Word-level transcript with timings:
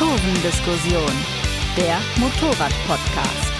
Kurvendiskussion, 0.00 1.12
der 1.76 1.98
Motorrad-Podcast. 2.16 3.52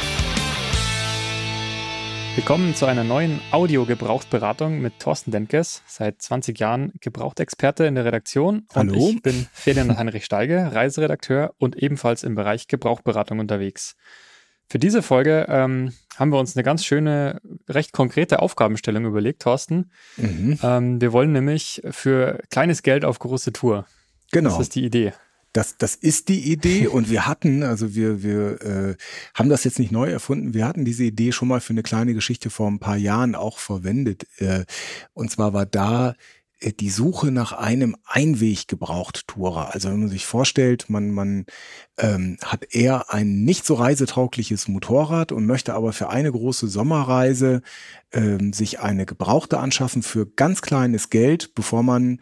Willkommen 2.35 2.75
zu 2.75 2.87
einer 2.87 3.05
neuen 3.05 3.43
Audio-Gebrauchsberatung 3.51 4.81
mit 4.81 4.99
Thorsten 5.01 5.33
Demkes, 5.33 5.83
seit 5.87 6.23
20 6.23 6.59
Jahren 6.59 6.93
Gebrauchtexperte 7.03 7.85
in 7.85 7.95
der 7.95 8.07
Redaktion. 8.07 8.67
Hallo. 8.75 8.95
Und 8.95 9.17
ich 9.17 9.23
bin 9.23 9.47
Ferdinand 9.53 9.99
Heinrich 9.99 10.25
Steige, 10.25 10.71
Reiseredakteur 10.73 11.53
und 11.59 11.77
ebenfalls 11.77 12.23
im 12.23 12.37
Bereich 12.37 12.69
Gebrauchberatung 12.69 13.39
unterwegs. 13.39 13.95
Für 14.67 14.79
diese 14.79 15.03
Folge 15.03 15.45
ähm, 15.47 15.93
haben 16.17 16.33
wir 16.33 16.39
uns 16.39 16.57
eine 16.57 16.65
ganz 16.65 16.87
schöne, 16.87 17.43
recht 17.69 17.93
konkrete 17.93 18.41
Aufgabenstellung 18.41 19.05
überlegt, 19.05 19.43
Thorsten. 19.43 19.91
Mhm. 20.17 20.59
Ähm, 20.63 21.01
wir 21.03 21.13
wollen 21.13 21.33
nämlich 21.33 21.83
für 21.91 22.41
kleines 22.49 22.83
Geld 22.83 23.05
auf 23.05 23.19
große 23.19 23.53
Tour. 23.53 23.85
Genau. 24.33 24.49
Das 24.49 24.59
ist 24.59 24.75
die 24.75 24.87
Idee. 24.87 25.13
Das, 25.53 25.77
das 25.79 25.97
ist 25.97 26.29
die 26.29 26.53
Idee 26.53 26.87
und 26.87 27.11
wir 27.11 27.27
hatten, 27.27 27.65
also 27.65 27.95
wir, 27.95 28.23
wir 28.23 28.63
äh, 28.63 28.97
haben 29.35 29.49
das 29.49 29.65
jetzt 29.65 29.81
nicht 29.81 29.91
neu 29.91 30.09
erfunden, 30.09 30.55
wir 30.55 30.67
hatten 30.67 30.85
diese 30.85 31.03
Idee 31.03 31.33
schon 31.33 31.49
mal 31.49 31.61
für 31.61 31.73
eine 31.73 31.83
kleine 31.83 32.15
Geschichte 32.15 32.51
vor 32.51 32.71
ein 32.71 32.79
paar 32.79 32.97
Jahren 32.97 33.35
auch 33.35 33.59
verwendet. 33.59 34.27
Äh, 34.39 34.65
und 35.13 35.31
zwar 35.33 35.53
war 35.53 35.67
da 35.67 36.15
äh, 36.61 36.73
die 36.73 36.91
Suche 36.91 37.33
nach 37.33 37.53
einem 37.53 37.97
Einweggebraucht-Tourer. 38.05 39.75
Also 39.75 39.91
wenn 39.91 40.01
man 40.01 40.09
sich 40.09 40.27
vorstellt, 40.27 40.89
man, 40.89 41.11
man 41.11 41.47
ähm, 42.01 42.39
hat 42.43 42.75
eher 42.75 43.13
ein 43.13 43.45
nicht 43.45 43.67
so 43.67 43.75
reisetaugliches 43.75 44.69
Motorrad 44.69 45.33
und 45.33 45.47
möchte 45.47 45.75
aber 45.75 45.93
für 45.93 46.09
eine 46.09 46.33
große 46.33 46.69
Sommerreise 46.69 47.63
ähm, 48.13 48.53
sich 48.53 48.81
eine 48.81 49.07
Gebrauchte 49.07 49.59
anschaffen 49.59 50.03
für 50.03 50.27
ganz 50.27 50.63
kleines 50.63 51.11
Geld, 51.11 51.55
bevor 51.55 51.83
man 51.83 52.21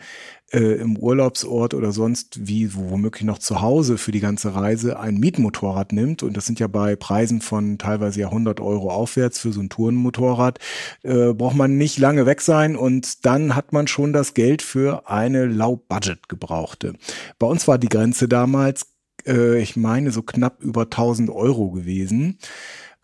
äh, 0.52 0.74
im 0.80 0.96
Urlaubsort 0.98 1.74
oder 1.74 1.92
sonst 1.92 2.46
wie 2.46 2.74
womöglich 2.74 3.24
noch 3.24 3.38
zu 3.38 3.60
Hause 3.60 3.98
für 3.98 4.12
die 4.12 4.20
ganze 4.20 4.54
Reise 4.54 4.98
ein 4.98 5.18
Mietmotorrad 5.18 5.92
nimmt. 5.92 6.22
Und 6.22 6.36
das 6.36 6.46
sind 6.46 6.58
ja 6.58 6.66
bei 6.66 6.96
Preisen 6.96 7.40
von 7.40 7.78
teilweise 7.78 8.20
ja 8.20 8.26
100 8.28 8.60
Euro 8.60 8.90
aufwärts 8.90 9.38
für 9.38 9.52
so 9.52 9.60
ein 9.60 9.68
Tourenmotorrad, 9.68 10.58
äh, 11.04 11.32
braucht 11.34 11.56
man 11.56 11.78
nicht 11.78 11.98
lange 11.98 12.26
weg 12.26 12.40
sein 12.40 12.76
und 12.76 13.24
dann 13.24 13.54
hat 13.54 13.72
man 13.72 13.86
schon 13.86 14.12
das 14.12 14.34
Geld 14.34 14.62
für 14.62 15.08
eine 15.08 15.46
Low-Budget 15.46 16.28
gebrauchte. 16.28 16.94
Bei 17.38 17.46
uns 17.46 17.68
war 17.68 17.78
die 17.78 17.88
Grenze 17.88 18.28
damals, 18.28 18.86
äh, 19.28 19.60
ich 19.60 19.76
meine, 19.76 20.10
so 20.10 20.22
knapp 20.22 20.62
über 20.62 20.82
1000 20.82 21.30
Euro 21.30 21.70
gewesen. 21.70 22.38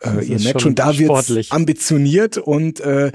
Äh, 0.01 0.25
ihr 0.25 0.39
merkt 0.39 0.61
schon, 0.61 0.75
da 0.75 0.97
wird 0.97 1.51
ambitioniert 1.51 2.37
und 2.37 2.79
äh, 2.81 3.11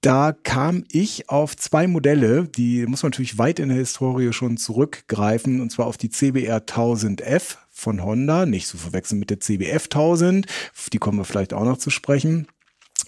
da 0.00 0.32
kam 0.32 0.84
ich 0.90 1.28
auf 1.28 1.56
zwei 1.56 1.88
Modelle, 1.88 2.44
die 2.46 2.86
muss 2.86 3.02
man 3.02 3.10
natürlich 3.10 3.38
weit 3.38 3.58
in 3.58 3.70
der 3.70 3.78
Historie 3.78 4.32
schon 4.32 4.56
zurückgreifen, 4.56 5.60
und 5.60 5.72
zwar 5.72 5.86
auf 5.86 5.96
die 5.96 6.10
CBR 6.10 6.64
1000F 6.64 7.56
von 7.70 8.04
Honda, 8.04 8.46
nicht 8.46 8.68
zu 8.68 8.76
verwechseln 8.76 9.18
mit 9.18 9.30
der 9.30 9.40
CBF 9.40 9.84
1000, 9.84 10.46
die 10.92 10.98
kommen 10.98 11.18
wir 11.18 11.24
vielleicht 11.24 11.52
auch 11.52 11.64
noch 11.64 11.78
zu 11.78 11.90
sprechen 11.90 12.46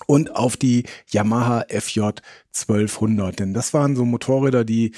und 0.07 0.35
auf 0.35 0.57
die 0.57 0.85
Yamaha 1.11 1.67
FJ 1.69 2.01
1200. 2.63 3.39
Denn 3.39 3.55
das 3.55 3.75
waren 3.75 3.97
so 3.97 4.05
Motorräder, 4.05 4.65
die 4.65 4.93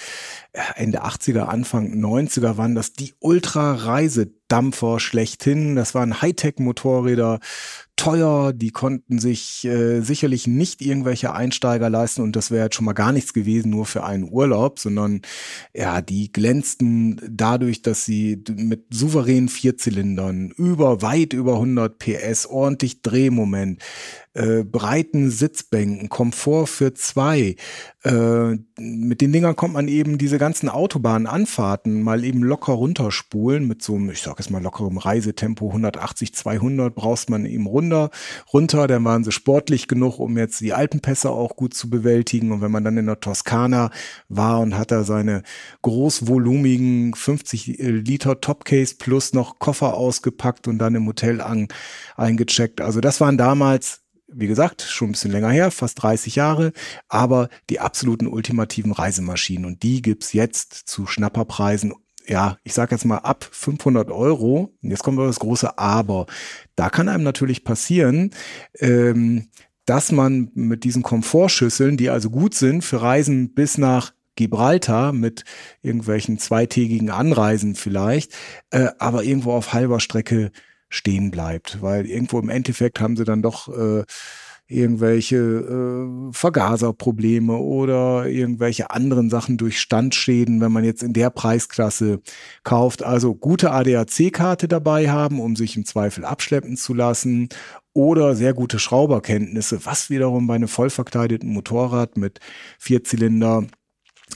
äh, 0.53 0.61
Ende 0.77 1.05
80er, 1.05 1.43
Anfang 1.43 1.95
90er 1.95 2.57
waren 2.57 2.75
das 2.75 2.93
die 2.93 3.15
Ultra-Reisedampfer 3.19 5.01
schlechthin. 5.01 5.77
Das 5.77 5.95
waren 5.95 6.23
Hightech-Motorräder, 6.23 7.41
teuer, 8.01 8.55
die 8.55 8.71
konnten 8.71 9.19
sich 9.19 9.63
äh, 9.67 10.01
sicherlich 10.01 10.47
nicht 10.47 10.81
irgendwelche 10.81 11.35
Einsteiger 11.35 11.91
leisten 11.91 12.23
und 12.23 12.35
das 12.35 12.51
wäre 12.51 12.65
jetzt 12.65 12.77
schon 12.77 12.87
mal 12.87 12.95
gar 12.95 13.13
nichts 13.13 13.35
gewesen, 13.35 13.71
nur 13.71 13.85
für 13.85 14.05
einen 14.05 14.33
Urlaub, 14.33 14.79
sondern 14.79 15.21
ja, 15.75 16.01
die 16.01 16.33
glänzten 16.33 17.21
dadurch, 17.29 17.83
dass 17.83 18.07
sie 18.07 18.43
mit 18.57 18.87
souveränen 18.89 19.51
Vierzylindern 19.51 20.51
über, 20.57 21.03
weit 21.03 21.35
über 21.35 21.55
100 21.55 21.99
PS, 21.99 22.47
ordentlich 22.47 23.03
Drehmoment, 23.03 23.83
äh, 24.33 24.65
breiten 24.65 25.31
Sitzbänken, 25.31 26.09
Komfort 26.09 26.69
für 26.69 26.95
zwei. 26.95 27.50
Äh, 28.05 28.57
mit 28.79 29.21
den 29.21 29.33
Dingern 29.33 29.57
kommt 29.57 29.75
man 29.75 29.89
eben 29.89 30.19
diese 30.19 30.39
ganzen 30.39 30.69
Autobahnanfahrten 30.69 32.03
mal 32.03 32.25
eben 32.25 32.43
locker 32.43 32.73
runterspulen 32.73 33.67
mit 33.67 33.83
so 33.83 33.95
einem, 33.95 34.11
ich 34.11 34.23
sag 34.23 34.39
jetzt 34.39 34.51
mal 34.51 34.63
lockerem 34.63 34.99
Reisetempo 34.99 35.69
180, 35.69 36.35
200 36.35 36.95
brauchst 36.95 37.31
man 37.31 37.47
eben 37.47 37.67
runter, 37.67 38.11
runter, 38.53 38.87
dann 38.87 39.05
waren 39.05 39.25
sie 39.25 39.33
sportlich 39.33 39.89
genug, 39.89 40.19
um 40.19 40.37
jetzt 40.39 40.61
die 40.61 40.73
Alpenpässe 40.73 41.31
auch 41.31 41.57
gut 41.57 41.75
zu 41.75 41.91
bewältigen 41.91 42.53
und 42.53 42.61
wenn 42.61 42.71
man 42.71 42.85
dann 42.85 42.97
in 42.97 43.07
der 43.07 43.21
Toskana 43.21 43.91
war 44.29 44.61
und 44.61 44.77
hat 44.77 44.91
da 44.91 45.05
seine 45.05 45.43
großvolumigen 45.83 47.15
50 47.15 47.81
äh, 47.81 47.91
Liter 47.91 48.41
Topcase 48.41 48.95
plus 48.99 49.33
noch 49.33 49.59
Koffer 49.59 49.95
ausgepackt 49.95 50.69
und 50.69 50.79
dann 50.79 50.95
im 50.95 51.07
Hotel 51.07 51.41
an, 51.41 51.69
eingecheckt. 52.17 52.81
Also 52.81 53.01
das 53.01 53.21
waren 53.21 53.37
damals 53.37 54.03
wie 54.33 54.47
gesagt, 54.47 54.83
schon 54.83 55.11
ein 55.11 55.13
bisschen 55.13 55.33
länger 55.33 55.51
her, 55.51 55.71
fast 55.71 56.03
30 56.03 56.37
Jahre, 56.37 56.73
aber 57.09 57.49
die 57.69 57.81
absoluten 57.81 58.27
ultimativen 58.27 58.93
Reisemaschinen 58.93 59.65
und 59.65 59.83
die 59.83 60.03
gibt's 60.03 60.33
jetzt 60.33 60.75
zu 60.75 61.07
Schnapperpreisen. 61.07 61.95
Ja, 62.27 62.59
ich 62.63 62.75
sage 62.75 62.95
jetzt 62.95 63.05
mal 63.05 63.19
ab 63.19 63.49
500 63.51 64.11
Euro. 64.11 64.73
Jetzt 64.83 65.03
kommt 65.03 65.19
aber 65.19 65.27
das 65.27 65.41
große 65.41 65.79
Aber. 65.79 66.27
Da 66.77 66.91
kann 66.91 67.09
einem 67.09 67.25
natürlich 67.25 67.65
passieren, 67.65 68.31
ähm, 68.79 69.49
dass 69.85 70.13
man 70.13 70.51
mit 70.55 70.85
diesen 70.85 71.03
Komfortschüsseln, 71.03 71.97
die 71.97 72.11
also 72.11 72.31
gut 72.31 72.55
sind 72.55 72.85
für 72.85 73.03
Reisen 73.03 73.55
bis 73.55 73.79
nach 73.79 74.13
Gibraltar 74.37 75.13
mit 75.13 75.45
irgendwelchen 75.83 76.39
zweitägigen 76.39 77.11
Anreisen 77.11 77.75
vielleicht, 77.75 78.33
äh, 78.71 78.89
aber 78.99 79.25
irgendwo 79.25 79.53
auf 79.53 79.73
halber 79.73 80.01
Strecke 80.01 80.53
stehen 80.91 81.31
bleibt, 81.31 81.81
weil 81.81 82.07
irgendwo 82.07 82.39
im 82.39 82.51
Endeffekt 82.51 83.01
haben 83.01 83.17
sie 83.17 83.25
dann 83.25 83.41
doch 83.41 83.69
äh, 83.69 84.05
irgendwelche 84.71 85.37
äh, 85.37 86.33
Vergaserprobleme 86.33 87.57
oder 87.57 88.27
irgendwelche 88.27 88.91
anderen 88.91 89.29
Sachen 89.29 89.57
durch 89.57 89.81
Standschäden, 89.81 90.61
wenn 90.61 90.71
man 90.71 90.85
jetzt 90.85 91.03
in 91.03 91.13
der 91.13 91.31
Preisklasse 91.31 92.21
kauft. 92.63 93.03
Also 93.03 93.35
gute 93.35 93.73
ADAC-Karte 93.73 94.69
dabei 94.69 95.11
haben, 95.11 95.41
um 95.41 95.57
sich 95.57 95.77
im 95.77 95.85
Zweifel 95.85 96.25
abschleppen 96.25 96.77
zu 96.77 96.95
lassen 96.95 97.49
oder 97.93 98.37
sehr 98.37 98.55
gute 98.55 98.79
Schrauberkenntnisse, 98.79 99.85
was 99.85 100.09
wiederum 100.09 100.47
bei 100.47 100.55
einem 100.55 100.69
vollverkleideten 100.69 101.53
Motorrad 101.53 102.17
mit 102.17 102.39
Vierzylinder 102.79 103.67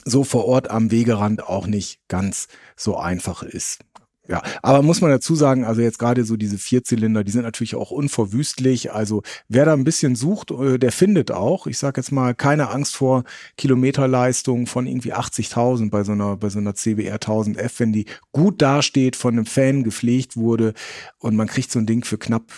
so 0.03 0.25
vor 0.25 0.45
Ort 0.45 0.69
am 0.69 0.91
Wegerand 0.91 1.47
auch 1.47 1.67
nicht 1.67 2.01
ganz 2.09 2.49
so 2.75 2.97
einfach 2.97 3.43
ist. 3.43 3.79
Ja, 4.27 4.41
aber 4.63 4.81
muss 4.81 5.01
man 5.01 5.11
dazu 5.11 5.35
sagen, 5.35 5.65
also 5.65 5.81
jetzt 5.81 5.99
gerade 5.99 6.25
so 6.25 6.35
diese 6.35 6.57
Vierzylinder, 6.57 7.23
die 7.23 7.31
sind 7.31 7.43
natürlich 7.43 7.75
auch 7.75 7.91
unverwüstlich. 7.91 8.91
Also 8.91 9.21
wer 9.49 9.65
da 9.65 9.73
ein 9.73 9.83
bisschen 9.83 10.15
sucht, 10.15 10.49
äh, 10.51 10.79
der 10.79 10.91
findet 10.91 11.31
auch. 11.31 11.67
Ich 11.67 11.77
sage 11.77 12.01
jetzt 12.01 12.11
mal, 12.11 12.33
keine 12.33 12.69
Angst 12.69 12.95
vor 12.95 13.23
Kilometerleistung 13.57 14.65
von 14.65 14.87
irgendwie 14.87 15.13
80.000 15.13 15.91
bei 15.91 16.03
so 16.03 16.13
einer 16.13 16.37
bei 16.37 16.49
so 16.49 16.57
einer 16.57 16.73
CBR 16.73 17.19
1000F, 17.19 17.79
wenn 17.79 17.93
die 17.93 18.05
gut 18.31 18.61
dasteht, 18.61 19.15
von 19.15 19.35
einem 19.35 19.45
Fan 19.45 19.83
gepflegt 19.83 20.35
wurde 20.37 20.73
und 21.19 21.35
man 21.35 21.47
kriegt 21.47 21.71
so 21.71 21.79
ein 21.79 21.85
Ding 21.85 22.03
für 22.03 22.17
knapp 22.17 22.51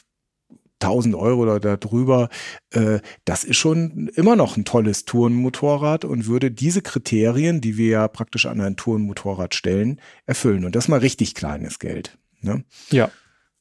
1000 0.81 1.15
Euro 1.15 1.41
oder 1.41 1.59
darüber, 1.59 2.29
äh, 2.71 2.99
das 3.25 3.43
ist 3.43 3.57
schon 3.57 4.09
immer 4.15 4.35
noch 4.35 4.57
ein 4.57 4.65
tolles 4.65 5.05
Tourenmotorrad 5.05 6.05
und 6.05 6.27
würde 6.27 6.51
diese 6.51 6.81
Kriterien, 6.81 7.61
die 7.61 7.77
wir 7.77 7.89
ja 7.89 8.07
praktisch 8.07 8.45
an 8.45 8.61
ein 8.61 8.75
Tourenmotorrad 8.75 9.55
stellen, 9.55 9.99
erfüllen. 10.25 10.65
Und 10.65 10.75
das 10.75 10.87
mal 10.87 10.99
richtig 10.99 11.35
kleines 11.35 11.79
Geld. 11.79 12.17
Ne? 12.41 12.63
Ja, 12.91 13.09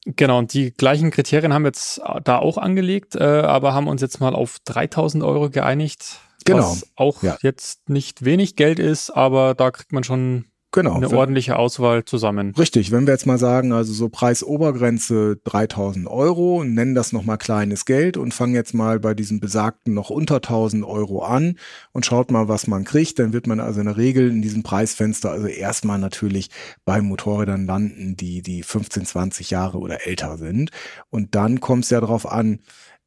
Genau, 0.07 0.39
und 0.39 0.55
die 0.55 0.73
gleichen 0.73 1.11
Kriterien 1.11 1.53
haben 1.53 1.65
wir 1.65 1.71
jetzt 1.71 2.01
da 2.23 2.39
auch 2.39 2.59
angelegt, 2.59 3.17
äh, 3.17 3.25
aber 3.25 3.75
haben 3.75 3.89
uns 3.89 4.01
jetzt 4.01 4.21
mal 4.21 4.37
auf 4.37 4.59
3000 4.65 5.25
Euro 5.25 5.51
geeinigt. 5.51 6.21
Genau. 6.45 6.59
Was 6.59 6.87
auch 6.95 7.25
ja. 7.25 7.37
jetzt 7.43 7.89
nicht 7.89 8.25
wenig 8.25 8.55
Geld 8.55 8.79
ist, 8.79 9.11
aber 9.11 9.55
da 9.55 9.73
kriegt 9.73 9.93
man 9.93 10.05
schon 10.05 10.45
Genau. 10.77 10.97
Eine 10.97 11.11
ordentliche 11.11 11.57
Auswahl 11.57 12.05
zusammen. 12.05 12.53
Richtig, 12.55 12.91
wenn 12.91 13.07
wir 13.07 13.15
jetzt 13.15 13.25
mal 13.25 13.39
sagen, 13.39 13.73
also 13.73 13.95
so 13.95 14.11
Preisobergrenze 14.11 15.39
3000 15.45 16.07
Euro, 16.07 16.65
nennen 16.65 16.95
das 16.95 17.15
nochmal 17.15 17.39
kleines 17.39 17.87
Geld 17.87 18.19
und 18.19 18.35
fangen 18.35 18.55
jetzt 18.55 18.75
mal 18.75 19.01
bei 19.01 19.15
diesem 19.15 19.41
besagten 19.41 19.95
noch 19.95 20.11
unter 20.11 20.35
1000 20.35 20.85
Euro 20.85 21.23
an 21.23 21.57
und 21.93 22.05
schaut 22.05 22.31
mal, 22.31 22.49
was 22.49 22.67
man 22.67 22.85
kriegt, 22.85 23.19
dann 23.19 23.33
wird 23.33 23.47
man 23.47 23.59
also 23.59 23.81
in 23.81 23.87
der 23.87 23.97
Regel 23.97 24.29
in 24.29 24.43
diesem 24.43 24.63
Preisfenster 24.63 25.31
also 25.31 25.47
erstmal 25.47 25.99
natürlich 25.99 26.51
bei 26.85 27.01
Motorrädern 27.01 27.65
landen, 27.65 28.15
die, 28.15 28.43
die 28.43 28.63
15, 28.63 29.07
20 29.07 29.49
Jahre 29.49 29.79
oder 29.79 30.07
älter 30.07 30.37
sind. 30.37 30.73
Und 31.09 31.35
dann 31.35 31.61
kommt 31.61 31.85
es 31.85 31.91
ja 31.91 32.03
darauf 32.03 32.31
an, 32.31 32.59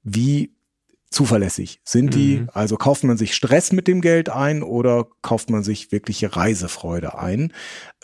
wie 0.02 0.56
zuverlässig? 1.10 1.82
Sind 1.84 2.14
die, 2.14 2.38
mhm. 2.38 2.50
also 2.54 2.78
kauft 2.78 3.04
man 3.04 3.18
sich 3.18 3.34
Stress 3.34 3.72
mit 3.72 3.88
dem 3.88 4.02
Geld 4.02 4.30
ein 4.30 4.62
oder 4.62 5.08
kauft 5.22 5.50
man 5.50 5.64
sich 5.64 5.92
wirkliche 5.92 6.36
Reisefreude 6.36 7.18
ein? 7.18 7.54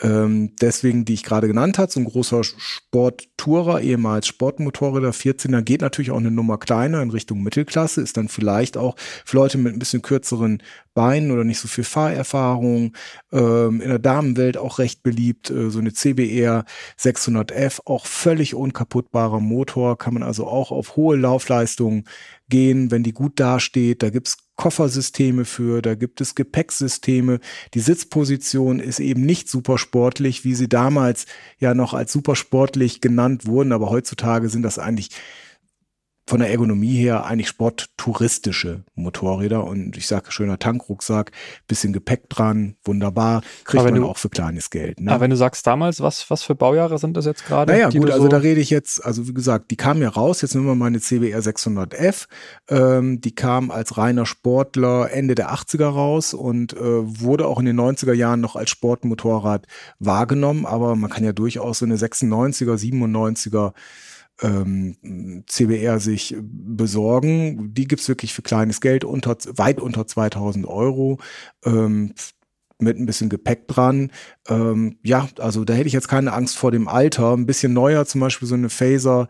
Ähm, 0.02 0.56
deswegen, 0.60 1.06
die 1.06 1.14
ich 1.14 1.24
gerade 1.24 1.48
genannt 1.48 1.78
habe, 1.78 1.92
so 1.92 2.00
ein 2.00 2.06
großer 2.06 2.44
Sporttourer, 2.44 3.82
ehemals 3.82 4.28
Sportmotorräder, 4.28 5.12
14er, 5.12 5.62
geht 5.62 5.82
natürlich 5.82 6.12
auch 6.12 6.18
eine 6.18 6.32
Nummer 6.32 6.58
kleiner 6.58 7.02
in 7.02 7.12
Richtung 7.12 7.44
Mittelklasse, 7.44 8.02
ist 8.02 8.18
dann 8.18 8.28
vielleicht 8.28 8.76
auch 8.76 8.96
für 9.24 9.38
Leute 9.38 9.58
mit 9.58 9.74
ein 9.74 9.80
bisschen 9.80 10.02
kürzeren 10.02 10.62
Beinen 10.96 11.30
oder 11.30 11.44
nicht 11.44 11.60
so 11.60 11.68
viel 11.68 11.84
Fahrerfahrung. 11.84 12.94
Ähm, 13.32 13.82
in 13.82 13.90
der 13.90 14.00
Damenwelt 14.00 14.58
auch 14.58 14.80
recht 14.80 15.04
beliebt, 15.04 15.52
äh, 15.52 15.70
so 15.70 15.78
eine 15.78 15.94
CBR 15.94 16.66
600F, 17.00 17.82
auch 17.86 18.08
völlig 18.08 18.56
unkaputtbarer 18.56 19.40
Motor, 19.40 20.00
kann 20.00 20.16
man 20.16 20.24
also 20.24 20.48
auch 20.48 20.72
auf 20.72 20.96
hohe 20.96 21.18
Laufleistungen 21.18 22.06
gehen, 22.50 22.90
wenn 22.90 23.04
die 23.04 23.14
gut 23.14 23.40
dasteht. 23.40 24.02
Da 24.02 24.10
gibt's 24.10 24.38
Koffersysteme 24.56 25.44
für, 25.44 25.82
da 25.82 25.96
gibt 25.96 26.22
es 26.22 26.34
Gepäcksysteme. 26.34 27.40
Die 27.74 27.82
Sitzposition 27.82 28.80
ist 28.80 29.00
eben 29.00 29.22
nicht 29.22 29.50
super 29.50 29.78
sportlich, 29.78 30.46
wie 30.46 30.56
sie 30.56 30.70
damals 30.70 31.26
ja 31.60 31.74
noch 31.74 31.94
als 31.94 32.12
super 32.14 32.36
sportlich 32.36 33.02
genannt 33.02 33.46
wurden, 33.48 33.74
aber 33.74 33.90
heutzutage 33.90 34.48
sind 34.48 34.64
das 34.64 34.80
eigentlich 34.80 35.10
von 36.28 36.40
der 36.40 36.50
Ergonomie 36.50 36.96
her 36.96 37.26
eigentlich 37.26 37.50
sporttouristische 37.50 38.84
Motorräder 38.96 39.64
und 39.64 39.96
ich 39.96 40.08
sage 40.08 40.32
schöner 40.32 40.58
Tankrucksack, 40.58 41.32
bisschen 41.68 41.94
Gepäck 41.94 42.30
dran, 42.30 42.76
wunderbar, 42.84 43.44
kriegt 43.64 43.84
man 43.84 43.94
du, 43.94 44.08
auch 44.08 44.18
für 44.18 44.30
kleines 44.30 44.72
Geld. 44.72 45.00
Ne? 45.00 45.12
Aber 45.12 45.22
wenn 45.22 45.30
du 45.30 45.38
sagst 45.38 45.68
damals, 45.68 46.02
was, 46.02 46.28
was 46.32 46.42
für 46.42 46.56
Baujahre 46.56 46.98
sind 46.98 47.16
das 47.16 47.26
jetzt 47.26 47.46
gerade? 47.46 47.72
Naja 47.72 47.90
gut, 47.90 48.10
also 48.10 48.24
so 48.24 48.28
da 48.28 48.38
rede 48.38 48.60
ich 48.60 48.72
jetzt, 48.72 49.06
also 49.06 49.28
wie 49.28 49.36
gesagt, 49.36 49.70
die 49.70 49.76
kam 49.76 50.02
ja 50.02 50.10
raus, 50.10 50.42
jetzt 50.42 50.56
nehmen 50.56 50.66
wir 50.66 50.74
mal 50.74 50.88
eine 50.88 51.00
CBR 51.00 51.42
600F, 51.42 52.26
ähm, 52.70 53.22
die 53.22 53.36
kam 53.36 53.70
als 53.70 53.98
reiner 53.98 54.26
Sportler 54.26 55.12
Ende 55.12 55.36
der 55.36 55.54
80er 55.54 55.86
raus 55.86 56.34
und 56.34 56.74
äh, 56.74 56.80
wurde 56.80 57.46
auch 57.46 57.60
in 57.60 57.66
den 57.66 57.80
90er 57.80 58.14
Jahren 58.14 58.42
noch 58.42 58.56
als 58.56 58.72
Sportmotorrad 58.72 59.68
wahrgenommen, 60.00 60.66
aber 60.66 60.96
man 60.96 61.12
kann 61.12 61.24
ja 61.24 61.34
durchaus 61.34 61.80
so 61.80 61.86
eine 61.86 61.98
96er, 61.98 62.74
97er 62.78 63.74
ähm, 64.42 65.44
CBR 65.48 66.00
sich 66.00 66.36
besorgen. 66.40 67.74
Die 67.74 67.88
gibt's 67.88 68.08
wirklich 68.08 68.34
für 68.34 68.42
kleines 68.42 68.82
Geld, 68.82 69.04
unter, 69.04 69.38
weit 69.58 69.80
unter 69.80 70.08
2000 70.08 70.68
Euro. 70.68 71.20
Ähm, 71.64 72.14
mit 72.78 72.98
ein 72.98 73.06
bisschen 73.06 73.30
Gepäck 73.30 73.68
dran. 73.68 74.12
Ähm, 74.48 74.98
ja, 75.02 75.28
also 75.40 75.64
da 75.64 75.74
hätte 75.74 75.88
ich 75.88 75.94
jetzt 75.94 76.08
keine 76.08 76.34
Angst 76.34 76.58
vor 76.58 76.72
dem 76.72 76.88
Alter. 76.88 77.34
Ein 77.34 77.46
bisschen 77.46 77.74
neuer, 77.74 78.06
zum 78.06 78.22
Beispiel 78.22 78.48
so 78.48 78.56
eine 78.56 78.70
Phaser 78.70 79.28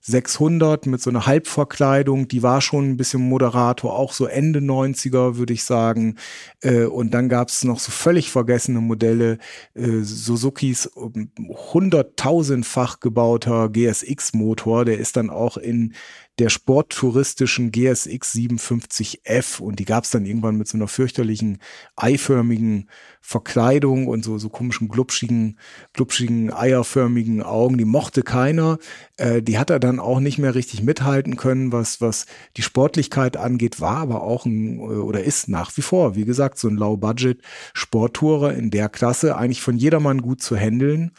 600 0.00 0.86
mit 0.86 1.00
so 1.00 1.10
einer 1.10 1.26
Halbverkleidung, 1.26 2.28
die 2.28 2.42
war 2.42 2.60
schon 2.60 2.90
ein 2.90 2.96
bisschen 2.96 3.20
Moderator, 3.20 3.94
auch 3.94 4.12
so 4.12 4.26
Ende 4.26 4.60
90er, 4.60 5.36
würde 5.36 5.52
ich 5.52 5.64
sagen. 5.64 6.16
Äh, 6.60 6.84
und 6.84 7.12
dann 7.12 7.28
gab 7.28 7.48
es 7.48 7.64
noch 7.64 7.78
so 7.78 7.92
völlig 7.92 8.30
vergessene 8.30 8.80
Modelle, 8.80 9.38
äh, 9.74 10.02
Suzukis 10.02 10.90
hunderttausendfach 10.94 13.00
gebauter 13.00 13.68
GSX-Motor, 13.68 14.84
der 14.84 14.98
ist 14.98 15.16
dann 15.16 15.30
auch 15.30 15.56
in 15.56 15.94
der 16.38 16.50
sporttouristischen 16.50 17.72
GSX 17.72 18.34
57F 18.34 19.60
und 19.60 19.80
die 19.80 19.84
gab 19.84 20.04
es 20.04 20.10
dann 20.10 20.24
irgendwann 20.24 20.56
mit 20.56 20.68
so 20.68 20.78
einer 20.78 20.86
fürchterlichen 20.86 21.58
eiförmigen 21.96 22.88
Verkleidung 23.20 24.06
und 24.06 24.24
so, 24.24 24.38
so 24.38 24.48
komischen 24.48 24.88
glubschigen, 24.88 25.58
glubschigen, 25.92 26.52
eierförmigen 26.52 27.42
Augen. 27.42 27.76
Die 27.76 27.84
mochte 27.84 28.22
keiner. 28.22 28.78
Äh, 29.16 29.42
die 29.42 29.58
hat 29.58 29.70
er 29.70 29.80
dann 29.80 29.98
auch 29.98 30.20
nicht 30.20 30.38
mehr 30.38 30.54
richtig 30.54 30.82
mithalten 30.82 31.36
können, 31.36 31.72
was, 31.72 32.00
was 32.00 32.26
die 32.56 32.62
Sportlichkeit 32.62 33.36
angeht, 33.36 33.80
war 33.80 33.96
aber 33.96 34.22
auch 34.22 34.46
ein, 34.46 34.78
oder 34.78 35.24
ist 35.24 35.48
nach 35.48 35.76
wie 35.76 35.82
vor, 35.82 36.14
wie 36.14 36.24
gesagt, 36.24 36.58
so 36.58 36.68
ein 36.68 36.76
Low-Budget-Sporttourer 36.76 38.54
in 38.54 38.70
der 38.70 38.88
Klasse, 38.88 39.36
eigentlich 39.36 39.60
von 39.60 39.76
jedermann 39.76 40.22
gut 40.22 40.40
zu 40.40 40.56
handeln. 40.56 41.10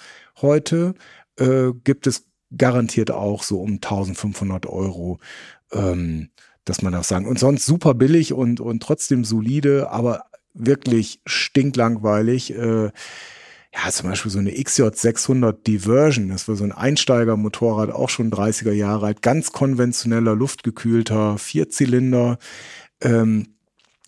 Heute 0.41 0.93
äh, 1.37 1.71
gibt 1.83 2.07
es 2.07 2.25
garantiert 2.55 3.11
auch 3.11 3.43
so 3.43 3.61
um 3.61 3.73
1500 3.73 4.65
Euro. 4.65 5.19
Ähm, 5.71 6.29
dass 6.69 6.81
man 6.81 6.93
das 6.93 7.07
sagen. 7.07 7.25
Und 7.25 7.39
sonst 7.39 7.65
super 7.65 7.95
billig 7.95 8.31
und, 8.31 8.59
und 8.59 8.83
trotzdem 8.83 9.25
solide, 9.25 9.89
aber 9.89 10.25
wirklich 10.53 11.19
stinklangweilig. 11.25 12.53
Äh, 12.55 12.91
ja, 13.73 13.91
zum 13.91 14.09
Beispiel 14.09 14.31
so 14.31 14.39
eine 14.39 14.51
XJ600 14.51 15.63
Diversion, 15.63 16.29
das 16.29 16.47
war 16.47 16.55
so 16.55 16.63
ein 16.63 16.71
Einsteigermotorrad, 16.71 17.91
auch 17.91 18.09
schon 18.09 18.31
30er 18.31 18.71
Jahre 18.71 19.07
alt, 19.07 19.21
ganz 19.21 19.51
konventioneller, 19.51 20.35
luftgekühlter 20.35 21.37
Vierzylinder. 21.37 22.39
Ähm, 23.01 23.55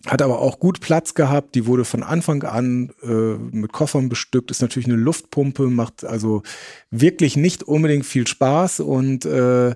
hat 0.06 0.22
aber 0.22 0.40
auch 0.40 0.58
gut 0.58 0.80
Platz 0.80 1.14
gehabt. 1.14 1.54
Die 1.54 1.66
wurde 1.66 1.84
von 1.84 2.02
Anfang 2.02 2.42
an 2.42 2.92
äh, 3.02 3.06
mit 3.06 3.72
Koffern 3.72 4.08
bestückt. 4.08 4.50
Ist 4.50 4.62
natürlich 4.62 4.88
eine 4.88 4.96
Luftpumpe, 4.96 5.64
macht 5.68 6.04
also 6.04 6.42
wirklich 6.90 7.36
nicht 7.36 7.62
unbedingt 7.62 8.06
viel 8.06 8.26
Spaß 8.26 8.80
und 8.80 9.24
äh, 9.24 9.74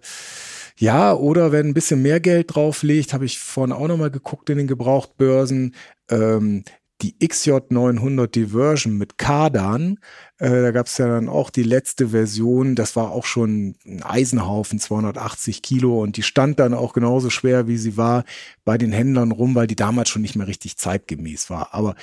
ja, 0.79 1.15
oder 1.15 1.53
wenn 1.53 1.69
ein 1.69 1.75
bisschen 1.75 2.03
mehr 2.03 2.21
Geld 2.21 2.55
drauf 2.55 2.83
liegt, 2.83 3.15
habe 3.15 3.25
ich 3.25 3.39
vorhin 3.39 3.73
auch 3.73 3.89
nochmal 3.89 4.11
geguckt 4.11 4.51
in 4.51 4.59
den 4.59 4.67
Gebrauchtbörsen, 4.67 5.75
ähm, 6.11 6.65
die 7.03 7.15
XJ900 7.21 8.29
Diversion 8.29 8.97
mit 8.97 9.19
Kardan. 9.19 9.99
Äh, 10.39 10.63
da 10.63 10.71
gab 10.71 10.87
es 10.87 10.99
ja 10.99 11.07
dann 11.07 11.29
auch 11.29 11.51
die 11.51 11.63
letzte 11.63 12.09
Version, 12.09 12.75
das 12.75 12.97
war 12.97 13.11
auch 13.11 13.25
schon 13.25 13.77
ein 13.85 14.03
Eisenhaufen, 14.03 14.79
280 14.79 15.63
Kilo 15.63 16.03
und 16.03 16.17
die 16.17 16.23
stand 16.23 16.59
dann 16.59 16.75
auch 16.75 16.93
genauso 16.93 17.31
schwer, 17.31 17.69
wie 17.69 17.77
sie 17.77 17.97
war 17.97 18.25
bei 18.65 18.79
den 18.79 18.93
Händlern 18.93 19.33
rum, 19.33 19.55
weil 19.55 19.67
die 19.67 19.77
damals 19.77 20.09
schon 20.09 20.23
nicht 20.23 20.37
mehr 20.37 20.47
richtig 20.47 20.79
zeitgemäß 20.79 21.51
war. 21.51 21.75
Aber 21.75 21.95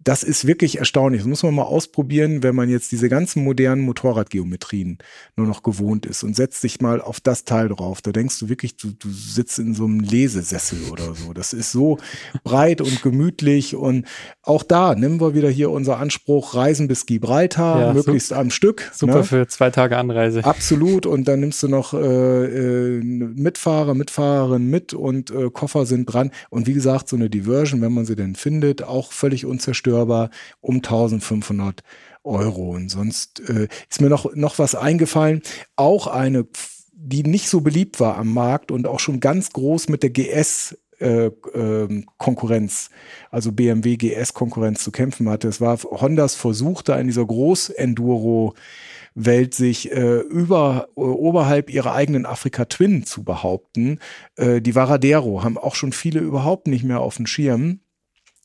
das 0.00 0.22
ist 0.22 0.46
wirklich 0.46 0.78
erstaunlich. 0.78 1.22
Das 1.22 1.28
muss 1.28 1.42
man 1.42 1.54
mal 1.54 1.64
ausprobieren, 1.64 2.42
wenn 2.44 2.54
man 2.54 2.68
jetzt 2.68 2.92
diese 2.92 3.08
ganzen 3.08 3.42
modernen 3.42 3.82
Motorradgeometrien 3.82 4.98
nur 5.36 5.46
noch 5.46 5.64
gewohnt 5.64 6.06
ist 6.06 6.22
und 6.22 6.36
setzt 6.36 6.60
sich 6.60 6.80
mal 6.80 7.00
auf 7.00 7.20
das 7.20 7.44
Teil 7.44 7.68
drauf. 7.68 8.00
Da 8.00 8.12
denkst 8.12 8.38
du 8.38 8.48
wirklich, 8.48 8.76
du, 8.76 8.92
du 8.92 9.10
sitzt 9.10 9.58
in 9.58 9.74
so 9.74 9.84
einem 9.84 9.98
Lesesessel 9.98 10.78
oder 10.92 11.14
so. 11.14 11.32
Das 11.32 11.52
ist 11.52 11.72
so 11.72 11.98
breit 12.44 12.80
und 12.80 13.02
gemütlich 13.02 13.74
und 13.74 14.06
auch 14.42 14.62
da 14.62 14.94
nehmen 14.94 15.20
wir 15.20 15.34
wieder 15.34 15.50
hier 15.50 15.70
unser 15.70 15.98
Anspruch 15.98 16.54
Reisen 16.54 16.86
bis 16.86 17.04
Gibraltar, 17.04 17.80
ja, 17.80 17.92
möglichst 17.92 18.32
am 18.32 18.50
Stück. 18.50 18.90
Super 18.94 19.18
ne? 19.18 19.24
für 19.24 19.48
zwei 19.48 19.70
Tage 19.70 19.96
Anreise. 19.96 20.44
Absolut 20.44 21.06
und 21.06 21.26
dann 21.26 21.40
nimmst 21.40 21.62
du 21.64 21.68
noch 21.68 21.92
äh, 21.92 21.98
äh, 21.98 23.02
Mitfahrer, 23.02 23.94
Mitfahrerin 23.94 24.70
mit 24.70 24.94
und 24.94 25.32
äh, 25.32 25.50
Koffer 25.50 25.86
sind 25.86 26.06
dran 26.06 26.30
und 26.50 26.68
wie 26.68 26.72
gesagt, 26.74 27.08
so 27.08 27.16
eine 27.16 27.28
Diversion, 27.28 27.82
wenn 27.82 27.92
man 27.92 28.04
sie 28.04 28.14
denn 28.14 28.36
findet, 28.36 28.84
auch 28.84 29.12
völlig 29.12 29.44
unzerstört 29.44 29.87
unzerstörbar 29.88 30.30
um 30.60 30.76
1500 30.76 31.82
Euro. 32.24 32.70
Und 32.70 32.90
sonst 32.90 33.40
äh, 33.48 33.68
ist 33.88 34.00
mir 34.00 34.08
noch, 34.08 34.34
noch 34.34 34.58
was 34.58 34.74
eingefallen. 34.74 35.42
Auch 35.76 36.06
eine, 36.06 36.46
die 36.92 37.22
nicht 37.22 37.48
so 37.48 37.60
beliebt 37.60 38.00
war 38.00 38.16
am 38.16 38.32
Markt 38.32 38.70
und 38.70 38.86
auch 38.86 39.00
schon 39.00 39.20
ganz 39.20 39.52
groß 39.52 39.88
mit 39.88 40.02
der 40.02 40.10
GS 40.10 40.76
äh, 41.00 41.26
äh, 41.26 42.02
Konkurrenz, 42.16 42.90
also 43.30 43.52
BMW 43.52 43.96
GS 43.96 44.34
Konkurrenz 44.34 44.82
zu 44.82 44.90
kämpfen 44.90 45.28
hatte. 45.28 45.48
Es 45.48 45.60
war 45.60 45.78
Hondas 45.78 46.34
Versuch, 46.34 46.82
da 46.82 46.98
in 46.98 47.06
dieser 47.06 47.24
Groß-Enduro 47.24 48.54
Welt 49.14 49.54
sich 49.54 49.90
äh, 49.90 50.18
über 50.18 50.88
äh, 50.96 51.00
oberhalb 51.00 51.70
ihrer 51.70 51.92
eigenen 51.92 52.24
Afrika 52.24 52.66
Twin 52.66 53.04
zu 53.04 53.24
behaupten. 53.24 53.98
Äh, 54.36 54.60
die 54.60 54.76
Varadero 54.76 55.42
haben 55.42 55.58
auch 55.58 55.74
schon 55.74 55.92
viele 55.92 56.20
überhaupt 56.20 56.68
nicht 56.68 56.84
mehr 56.84 57.00
auf 57.00 57.16
dem 57.16 57.26
Schirm 57.26 57.80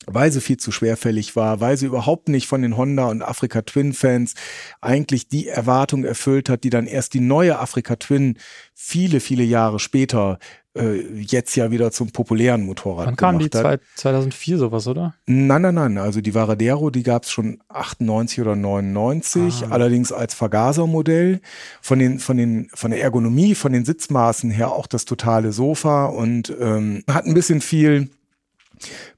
weil 0.06 0.30
sie 0.30 0.40
viel 0.40 0.56
zu 0.56 0.70
schwerfällig 0.70 1.36
war, 1.36 1.60
weil 1.60 1.76
sie 1.76 1.86
überhaupt 1.86 2.28
nicht 2.28 2.46
von 2.46 2.62
den 2.62 2.76
Honda 2.76 3.06
und 3.06 3.22
Afrika 3.22 3.62
Twin 3.62 3.92
Fans 3.92 4.34
eigentlich 4.80 5.28
die 5.28 5.48
Erwartung 5.48 6.04
erfüllt 6.04 6.48
hat, 6.48 6.64
die 6.64 6.70
dann 6.70 6.86
erst 6.86 7.14
die 7.14 7.20
neue 7.20 7.58
Afrika 7.58 7.96
Twin 7.96 8.38
viele, 8.74 9.20
viele 9.20 9.44
Jahre 9.44 9.78
später 9.78 10.38
äh, 10.76 11.00
jetzt 11.20 11.54
ja 11.54 11.70
wieder 11.70 11.92
zum 11.92 12.10
populären 12.10 12.64
Motorrad 12.66 13.06
Wann 13.06 13.16
kam 13.16 13.38
die? 13.38 13.48
Hat. 13.54 13.80
2004 13.94 14.58
sowas, 14.58 14.86
oder? 14.88 15.14
Nein, 15.26 15.62
nein, 15.62 15.74
nein. 15.74 15.98
Also 15.98 16.20
die 16.20 16.34
Varadero, 16.34 16.90
die 16.90 17.04
gab 17.04 17.22
es 17.22 17.30
schon 17.30 17.62
98 17.68 18.40
oder 18.40 18.56
99, 18.56 19.62
ah. 19.62 19.66
allerdings 19.70 20.12
als 20.12 20.34
Vergasermodell. 20.34 21.40
Von 21.80 22.00
den, 22.00 22.18
von 22.18 22.36
den, 22.36 22.68
von 22.74 22.90
der 22.90 23.00
Ergonomie, 23.02 23.54
von 23.54 23.72
den 23.72 23.84
Sitzmaßen 23.84 24.50
her 24.50 24.72
auch 24.72 24.88
das 24.88 25.04
totale 25.04 25.52
Sofa 25.52 26.06
und 26.06 26.52
ähm, 26.58 27.04
hat 27.08 27.24
ein 27.26 27.34
bisschen 27.34 27.60
viel 27.60 28.10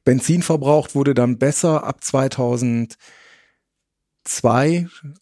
Benzin 0.05 0.43
verbraucht 0.43 0.95
wurde 0.95 1.15
dann 1.15 1.39
besser 1.39 1.85
ab 1.85 2.03
2002. 2.03 2.97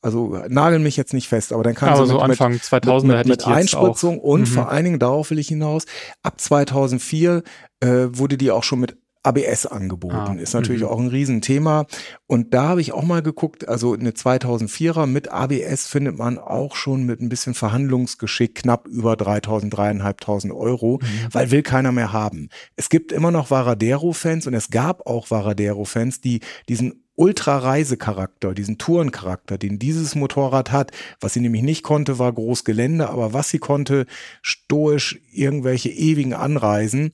Also 0.03 0.43
nageln 0.49 0.83
mich 0.83 0.97
jetzt 0.97 1.13
nicht 1.13 1.29
fest, 1.29 1.53
aber 1.53 1.63
dann 1.63 1.75
kam 1.75 1.91
also 1.91 2.07
so, 2.07 2.15
mit, 2.15 2.23
Anfang 2.23 2.61
2000 2.61 3.09
mit, 3.09 3.19
mit, 3.19 3.29
mit 3.29 3.47
Einspritzung 3.47 4.19
und 4.19 4.43
mhm. 4.43 4.47
vor 4.47 4.71
allen 4.71 4.85
Dingen 4.85 4.99
darauf 4.99 5.31
will 5.31 5.39
ich 5.39 5.49
hinaus. 5.49 5.85
Ab 6.23 6.41
2004 6.41 7.43
äh, 7.81 7.87
wurde 8.11 8.37
die 8.37 8.51
auch 8.51 8.65
schon 8.65 8.81
mit 8.81 8.97
ABS 9.25 9.67
angeboten. 9.67 10.15
Ah, 10.15 10.35
ist 10.35 10.55
natürlich 10.55 10.83
-hmm. 10.83 10.87
auch 10.87 11.01
ein 11.01 11.09
Riesenthema. 11.09 11.87
Und 12.27 12.55
da 12.55 12.69
habe 12.69 12.81
ich 12.81 12.93
auch 12.93 13.03
mal 13.03 13.23
geguckt, 13.23 13.67
also 13.67 13.95
eine 13.95 14.11
2004er 14.11 15.07
mit 15.07 15.29
ABS 15.33 15.87
findet 15.87 16.19
man 16.19 16.39
auch 16.39 16.77
schon 16.77 17.05
mit 17.05 17.21
ein 17.21 17.29
bisschen 17.29 17.55
Verhandlungsgeschick 17.55 18.55
knapp 18.55 18.87
über 18.87 19.17
3000, 19.17 19.75
3500 19.75 20.57
Euro, 20.57 21.01
mhm. 21.01 21.07
weil 21.33 21.51
will 21.51 21.63
keiner 21.63 21.93
mehr 21.93 22.13
haben. 22.13 22.49
Es 22.77 22.89
gibt 22.89 23.13
immer 23.13 23.31
noch 23.31 23.51
Varadero-Fans 23.51 24.47
und 24.47 24.55
es 24.55 24.71
gab 24.71 25.07
auch 25.07 25.31
Varadero-Fans, 25.31 26.21
die 26.21 26.41
diesen 26.69 27.04
Ultra-Reisecharakter, 27.17 28.55
diesen 28.55 28.79
Tourencharakter, 28.79 29.59
den 29.59 29.79
dieses 29.79 30.15
Motorrad 30.15 30.73
hat. 30.73 30.91
Was 31.21 31.35
sie 31.35 31.41
nämlich 31.41 31.63
nicht 31.63 31.83
konnte, 31.83 32.19
war 32.19 32.33
Großgelände, 32.33 33.09
aber 33.09 33.33
was 33.33 33.49
sie 33.49 33.59
konnte, 33.59 34.07
stoisch 34.43 35.21
irgendwelche 35.33 35.91
ewigen 35.91 36.35
Anreisen 36.35 37.13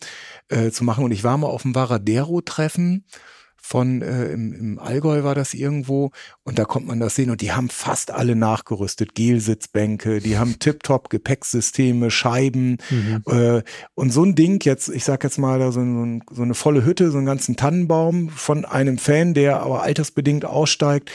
äh, 0.48 0.70
zu 0.70 0.84
machen. 0.84 1.04
Und 1.04 1.12
ich 1.12 1.24
war 1.24 1.36
mal 1.36 1.48
auf 1.48 1.62
dem 1.62 1.74
Varadero-Treffen 1.74 3.04
von 3.62 4.02
äh, 4.02 4.32
im, 4.32 4.52
im 4.52 4.78
Allgäu 4.78 5.22
war 5.22 5.34
das 5.34 5.54
irgendwo 5.54 6.10
und 6.44 6.58
da 6.58 6.64
kommt 6.64 6.86
man 6.86 7.00
das 7.00 7.14
sehen 7.14 7.30
und 7.30 7.40
die 7.40 7.52
haben 7.52 7.68
fast 7.68 8.10
alle 8.10 8.36
nachgerüstet, 8.36 9.14
Gelsitzbänke, 9.14 10.20
die 10.20 10.38
haben 10.38 10.58
Tip-Top 10.58 11.10
Gepäcksysteme, 11.10 12.10
Scheiben 12.10 12.78
mhm. 12.90 13.22
äh, 13.26 13.62
und 13.94 14.12
so 14.12 14.24
ein 14.24 14.34
Ding 14.34 14.64
jetzt, 14.64 14.88
ich 14.88 15.04
sag 15.04 15.24
jetzt 15.24 15.38
mal 15.38 15.58
da 15.58 15.72
so, 15.72 15.80
so, 15.80 16.18
so 16.30 16.42
eine 16.42 16.54
volle 16.54 16.84
Hütte, 16.84 17.10
so 17.10 17.18
einen 17.18 17.26
ganzen 17.26 17.56
Tannenbaum 17.56 18.28
von 18.30 18.64
einem 18.64 18.98
Fan, 18.98 19.34
der 19.34 19.60
aber 19.60 19.82
altersbedingt 19.82 20.44
aussteigt, 20.44 21.10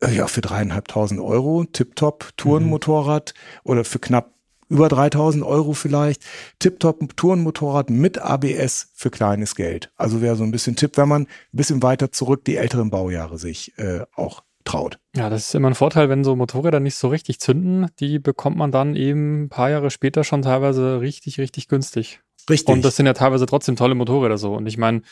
äh, 0.00 0.14
ja 0.14 0.26
für 0.26 0.40
dreieinhalbtausend 0.40 1.20
Euro, 1.20 1.64
Tip-Top 1.64 2.30
Tourenmotorrad 2.36 3.34
mhm. 3.34 3.70
oder 3.70 3.84
für 3.84 3.98
knapp 3.98 4.34
über 4.70 4.88
3000 4.88 5.44
Euro 5.44 5.74
vielleicht. 5.74 6.22
Tip-Top 6.60 7.16
Tourenmotorrad 7.16 7.90
mit 7.90 8.18
ABS 8.18 8.90
für 8.94 9.10
kleines 9.10 9.54
Geld. 9.54 9.92
Also 9.96 10.22
wäre 10.22 10.36
so 10.36 10.44
ein 10.44 10.52
bisschen 10.52 10.76
Tipp, 10.76 10.96
wenn 10.96 11.08
man 11.08 11.22
ein 11.22 11.28
bisschen 11.52 11.82
weiter 11.82 12.12
zurück 12.12 12.44
die 12.44 12.56
älteren 12.56 12.88
Baujahre 12.88 13.36
sich 13.36 13.76
äh, 13.78 14.06
auch 14.14 14.42
traut. 14.64 14.98
Ja, 15.14 15.28
das 15.28 15.48
ist 15.48 15.54
immer 15.54 15.68
ein 15.68 15.74
Vorteil, 15.74 16.08
wenn 16.08 16.24
so 16.24 16.36
Motorräder 16.36 16.80
nicht 16.80 16.94
so 16.94 17.08
richtig 17.08 17.40
zünden. 17.40 17.88
Die 17.98 18.18
bekommt 18.18 18.56
man 18.56 18.70
dann 18.70 18.94
eben 18.94 19.44
ein 19.44 19.48
paar 19.48 19.70
Jahre 19.70 19.90
später 19.90 20.24
schon 20.24 20.42
teilweise 20.42 21.00
richtig, 21.00 21.38
richtig 21.38 21.68
günstig. 21.68 22.20
Richtig. 22.48 22.72
Und 22.72 22.84
das 22.84 22.96
sind 22.96 23.06
ja 23.06 23.12
teilweise 23.12 23.46
trotzdem 23.46 23.76
tolle 23.76 23.94
Motorräder 23.94 24.38
so. 24.38 24.54
Und 24.54 24.66
ich 24.66 24.78
meine, 24.78 25.02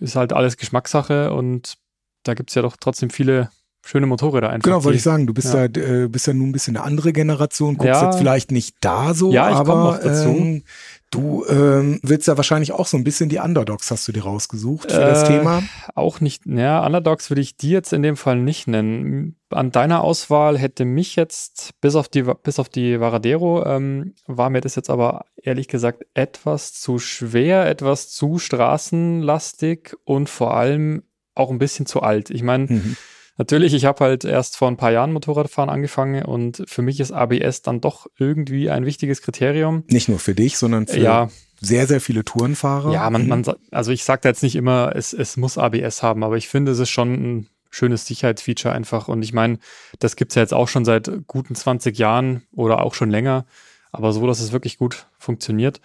ist 0.00 0.16
halt 0.16 0.32
alles 0.32 0.56
Geschmackssache 0.56 1.32
und 1.32 1.78
da 2.22 2.34
gibt 2.34 2.50
es 2.50 2.54
ja 2.54 2.62
doch 2.62 2.76
trotzdem 2.78 3.10
viele 3.10 3.50
schöne 3.84 4.06
Motorräder 4.06 4.50
einfach. 4.50 4.64
Genau, 4.64 4.84
wollte 4.84 4.96
ich 4.96 5.02
sagen, 5.02 5.26
du 5.26 5.34
bist 5.34 5.54
ja, 5.54 5.68
da, 5.68 5.80
äh, 5.80 6.08
bist 6.08 6.26
ja 6.26 6.34
nun 6.34 6.50
ein 6.50 6.52
bisschen 6.52 6.76
eine 6.76 6.84
andere 6.84 7.12
Generation, 7.12 7.76
guckst 7.76 8.00
ja. 8.00 8.06
jetzt 8.06 8.18
vielleicht 8.18 8.50
nicht 8.52 8.76
da 8.80 9.14
so, 9.14 9.32
ja, 9.32 9.50
ich 9.50 9.56
aber 9.56 10.00
ähm, 10.04 10.62
du 11.10 11.44
ähm, 11.48 11.98
willst 12.02 12.28
ja 12.28 12.36
wahrscheinlich 12.36 12.72
auch 12.72 12.86
so 12.86 12.96
ein 12.96 13.04
bisschen 13.04 13.28
die 13.28 13.38
Underdogs 13.38 13.90
hast 13.90 14.06
du 14.06 14.12
dir 14.12 14.22
rausgesucht 14.22 14.92
für 14.92 15.00
äh, 15.00 15.06
das 15.06 15.24
Thema. 15.24 15.62
Auch 15.94 16.20
nicht, 16.20 16.46
ja, 16.46 16.84
Underdogs 16.84 17.30
würde 17.30 17.40
ich 17.40 17.56
die 17.56 17.70
jetzt 17.70 17.92
in 17.92 18.02
dem 18.02 18.16
Fall 18.16 18.36
nicht 18.36 18.68
nennen. 18.68 19.36
An 19.48 19.72
deiner 19.72 20.02
Auswahl 20.02 20.56
hätte 20.56 20.84
mich 20.84 21.16
jetzt, 21.16 21.70
bis 21.80 21.96
auf 21.96 22.08
die, 22.08 22.22
bis 22.22 22.58
auf 22.58 22.68
die 22.68 23.00
Varadero, 23.00 23.64
ähm, 23.66 24.14
war 24.26 24.50
mir 24.50 24.60
das 24.60 24.76
jetzt 24.76 24.90
aber 24.90 25.24
ehrlich 25.36 25.66
gesagt 25.66 26.04
etwas 26.14 26.74
zu 26.74 26.98
schwer, 26.98 27.66
etwas 27.66 28.10
zu 28.10 28.38
straßenlastig 28.38 29.96
und 30.04 30.28
vor 30.28 30.54
allem 30.54 31.02
auch 31.34 31.50
ein 31.50 31.58
bisschen 31.58 31.86
zu 31.86 32.02
alt. 32.02 32.30
Ich 32.30 32.42
meine, 32.42 32.66
mhm 32.66 32.96
Natürlich, 33.40 33.72
ich 33.72 33.86
habe 33.86 34.04
halt 34.04 34.26
erst 34.26 34.58
vor 34.58 34.68
ein 34.68 34.76
paar 34.76 34.92
Jahren 34.92 35.14
Motorradfahren 35.14 35.70
angefangen 35.70 36.26
und 36.26 36.62
für 36.66 36.82
mich 36.82 37.00
ist 37.00 37.10
ABS 37.10 37.62
dann 37.62 37.80
doch 37.80 38.06
irgendwie 38.18 38.68
ein 38.68 38.84
wichtiges 38.84 39.22
Kriterium. 39.22 39.82
Nicht 39.88 40.10
nur 40.10 40.18
für 40.18 40.34
dich, 40.34 40.58
sondern 40.58 40.86
für 40.86 41.00
ja. 41.00 41.30
sehr, 41.58 41.86
sehr 41.86 42.02
viele 42.02 42.22
Tourenfahrer. 42.22 42.92
Ja, 42.92 43.08
man, 43.08 43.28
man, 43.28 43.42
also 43.70 43.92
ich 43.92 44.04
sage 44.04 44.20
da 44.24 44.28
jetzt 44.28 44.42
nicht 44.42 44.56
immer, 44.56 44.92
es, 44.94 45.14
es 45.14 45.38
muss 45.38 45.56
ABS 45.56 46.02
haben, 46.02 46.22
aber 46.22 46.36
ich 46.36 46.48
finde, 46.48 46.72
es 46.72 46.80
ist 46.80 46.90
schon 46.90 47.14
ein 47.14 47.48
schönes 47.70 48.04
Sicherheitsfeature 48.04 48.74
einfach. 48.74 49.08
Und 49.08 49.22
ich 49.22 49.32
meine, 49.32 49.58
das 50.00 50.16
gibt 50.16 50.32
es 50.32 50.36
ja 50.36 50.42
jetzt 50.42 50.52
auch 50.52 50.68
schon 50.68 50.84
seit 50.84 51.10
guten 51.26 51.54
20 51.54 51.96
Jahren 51.96 52.42
oder 52.54 52.82
auch 52.82 52.92
schon 52.92 53.08
länger, 53.08 53.46
aber 53.90 54.12
so, 54.12 54.26
dass 54.26 54.40
es 54.40 54.52
wirklich 54.52 54.76
gut 54.76 55.06
funktioniert. 55.18 55.80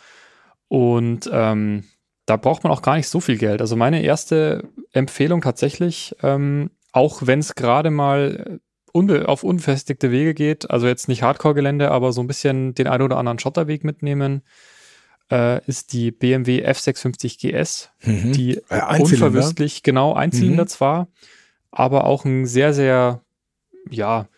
Und 0.68 1.30
ähm, 1.32 1.86
da 2.26 2.36
braucht 2.36 2.66
man 2.66 2.74
auch 2.74 2.82
gar 2.82 2.98
nicht 2.98 3.08
so 3.08 3.22
viel 3.22 3.38
Geld. 3.38 3.62
Also 3.62 3.78
meine 3.78 4.04
erste 4.04 4.68
Empfehlung 4.92 5.40
tatsächlich 5.40 6.18
ähm, 6.22 6.70
auch 6.96 7.24
wenn 7.25 7.40
es 7.40 7.56
gerade 7.56 7.92
mal 7.92 8.62
unbe 8.94 9.28
auf 9.28 9.44
unbefestigte 9.44 10.12
Wege 10.12 10.34
geht, 10.34 10.72
also 10.72 10.88
jetzt 10.88 11.10
nicht 11.10 11.24
Hardcore-Gelände, 11.24 11.92
aber 11.92 12.14
so 12.14 12.22
ein 12.22 12.28
bisschen 12.28 12.74
den 12.74 12.88
ein 12.88 13.02
oder 13.02 13.18
anderen 13.18 13.38
Schotterweg 13.38 13.84
mitnehmen, 13.84 14.44
äh, 15.30 15.62
ist 15.66 15.92
die 15.92 16.12
BMW 16.12 16.66
F650 16.66 17.40
GS, 17.42 17.90
mhm. 18.02 18.32
die 18.32 18.62
äh, 18.70 19.00
unverwüstlich, 19.02 19.84
genau, 19.84 20.14
Einzylinder 20.14 20.64
mhm. 20.64 20.68
zwar, 20.70 21.08
aber 21.70 22.06
auch 22.06 22.24
ein 22.24 22.46
sehr, 22.46 22.74
sehr, 22.74 23.22
ja, 23.90 24.30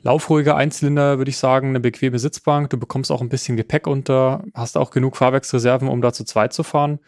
laufruhiger 0.00 0.56
Einzylinder, 0.56 1.18
würde 1.18 1.28
ich 1.28 1.36
sagen, 1.36 1.68
eine 1.68 1.80
bequeme 1.80 2.18
Sitzbank. 2.18 2.70
Du 2.70 2.78
bekommst 2.78 3.12
auch 3.12 3.20
ein 3.20 3.28
bisschen 3.28 3.58
Gepäck 3.58 3.86
unter, 3.86 4.44
hast 4.54 4.78
auch 4.78 4.90
genug 4.90 5.18
Fahrwerksreserven, 5.18 5.88
um 5.88 6.00
da 6.00 6.14
zu 6.14 6.24
zweit 6.24 6.54
zu 6.54 6.62
fahren. 6.62 7.00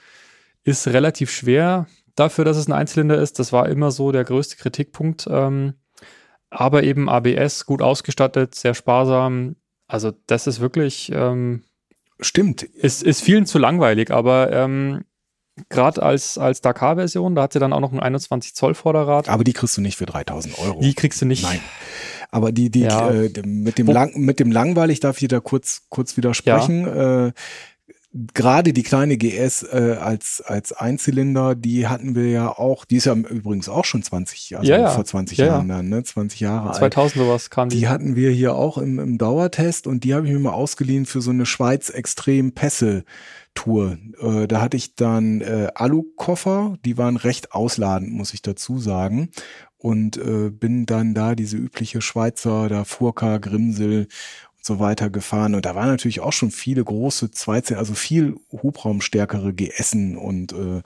Ist 0.62 0.88
relativ 0.88 1.30
schwer, 1.30 1.87
dafür, 2.21 2.45
dass 2.45 2.57
es 2.57 2.69
ein 2.69 2.73
Einzylinder 2.73 3.19
ist. 3.19 3.39
Das 3.39 3.53
war 3.53 3.69
immer 3.69 3.91
so 3.91 4.12
der 4.12 4.25
größte 4.25 4.57
Kritikpunkt. 4.57 5.27
Ähm, 5.31 5.75
aber 6.50 6.83
eben 6.83 7.09
ABS, 7.09 7.67
gut 7.67 7.83
ausgestattet, 7.83 8.55
sehr 8.55 8.75
sparsam. 8.75 9.57
Also 9.87 10.12
das 10.27 10.47
ist 10.47 10.61
wirklich... 10.61 11.11
Ähm, 11.15 11.62
Stimmt. 12.21 12.62
Ist, 12.62 13.03
ist 13.03 13.23
vielen 13.23 13.47
zu 13.47 13.59
langweilig, 13.59 14.11
aber 14.11 14.53
ähm, 14.53 15.05
gerade 15.69 16.03
als, 16.03 16.39
als 16.39 16.61
Dakar-Version, 16.61 17.35
da 17.35 17.43
hat 17.43 17.53
sie 17.53 17.59
dann 17.59 17.73
auch 17.73 17.81
noch 17.81 17.93
ein 17.93 18.00
21 18.00 18.55
Zoll 18.55 18.75
Vorderrad. 18.75 19.29
Aber 19.29 19.45
die 19.45 19.53
kriegst 19.53 19.77
du 19.77 19.81
nicht 19.81 19.97
für 19.97 20.07
3000 20.07 20.59
Euro. 20.59 20.81
Die 20.81 20.95
kriegst 20.95 21.21
du 21.23 21.27
nicht. 21.27 21.43
Nein. 21.43 21.61
Aber 22.31 22.53
die, 22.53 22.71
die, 22.71 22.81
ja. 22.81 23.11
äh, 23.11 23.31
mit 23.45 23.79
dem 23.79 23.87
lang, 23.87 24.12
mit 24.15 24.39
dem 24.39 24.53
langweilig 24.53 25.00
darf 25.00 25.21
ich 25.21 25.29
da 25.29 25.41
kurz, 25.41 25.87
kurz 25.89 26.17
widersprechen. 26.17 26.87
Ja. 26.87 27.27
Äh, 27.27 27.33
gerade 28.12 28.73
die 28.73 28.83
kleine 28.83 29.17
GS 29.17 29.62
äh, 29.62 29.97
als, 30.00 30.40
als 30.40 30.73
Einzylinder, 30.73 31.55
die 31.55 31.87
hatten 31.87 32.17
wir 32.17 32.29
ja 32.29 32.49
auch, 32.49 32.85
die 32.85 32.97
ist 32.97 33.07
ja 33.07 33.14
übrigens 33.14 33.69
auch 33.69 33.85
schon 33.85 34.02
20, 34.02 34.57
also 34.57 34.69
ja, 34.69 34.79
ja. 34.79 34.90
vor 34.90 35.05
20 35.05 35.38
ja, 35.38 35.47
Jahren 35.47 35.69
dann, 35.69 35.88
ne? 35.88 36.02
20 36.02 36.40
Jahre 36.40 36.73
2000 36.73 36.83
alt. 36.83 36.93
2000 36.93 37.25
sowas 37.25 37.50
kam 37.50 37.69
die. 37.69 37.79
Die 37.79 37.88
hatten 37.88 38.17
wir 38.17 38.31
hier 38.31 38.57
auch 38.57 38.79
im, 38.79 38.99
im 38.99 39.17
Dauertest 39.17 39.87
und 39.87 40.02
die 40.02 40.14
habe 40.14 40.26
ich 40.26 40.33
mir 40.33 40.40
mal 40.40 40.52
ausgeliehen 40.52 41.07
für 41.07 41.21
so 41.21 41.31
eine 41.31 41.47
Schweiz 41.47 41.88
Extrem 41.88 42.52
Pässe 42.52 43.05
Tour. 43.55 43.99
Äh, 44.21 44.49
da 44.49 44.61
hatte 44.61 44.76
ich 44.76 44.97
dann 44.97 45.40
äh, 45.40 45.69
Alukoffer, 45.75 46.76
die 46.85 46.99
waren 46.99 47.17
recht 47.17 47.52
ausladend, 47.52 48.12
muss 48.12 48.35
ich 48.35 48.43
dazu 48.43 48.79
sagen. 48.79 49.31
Und 49.76 50.19
äh, 50.19 50.50
bin 50.50 50.85
dann 50.85 51.14
da 51.14 51.35
diese 51.35 51.57
übliche 51.57 52.02
Schweizer, 52.02 52.69
da 52.69 52.85
Furka, 52.85 53.38
Grimsel 53.38 54.09
so 54.61 54.79
weiter 54.79 55.11
gefahren. 55.11 55.55
Und 55.55 55.67
da 55.67 55.75
waren 55.75 55.88
natürlich 55.88 56.21
auch 56.21 56.33
schon 56.33 56.50
viele 56.50 56.85
große 56.85 57.31
Zweizehn, 57.31 57.76
also 57.76 57.95
viel 57.95 58.37
hubraumstärkere 58.50 59.52
GSen 59.52 60.17
und 60.17 60.52
äh, 60.52 60.83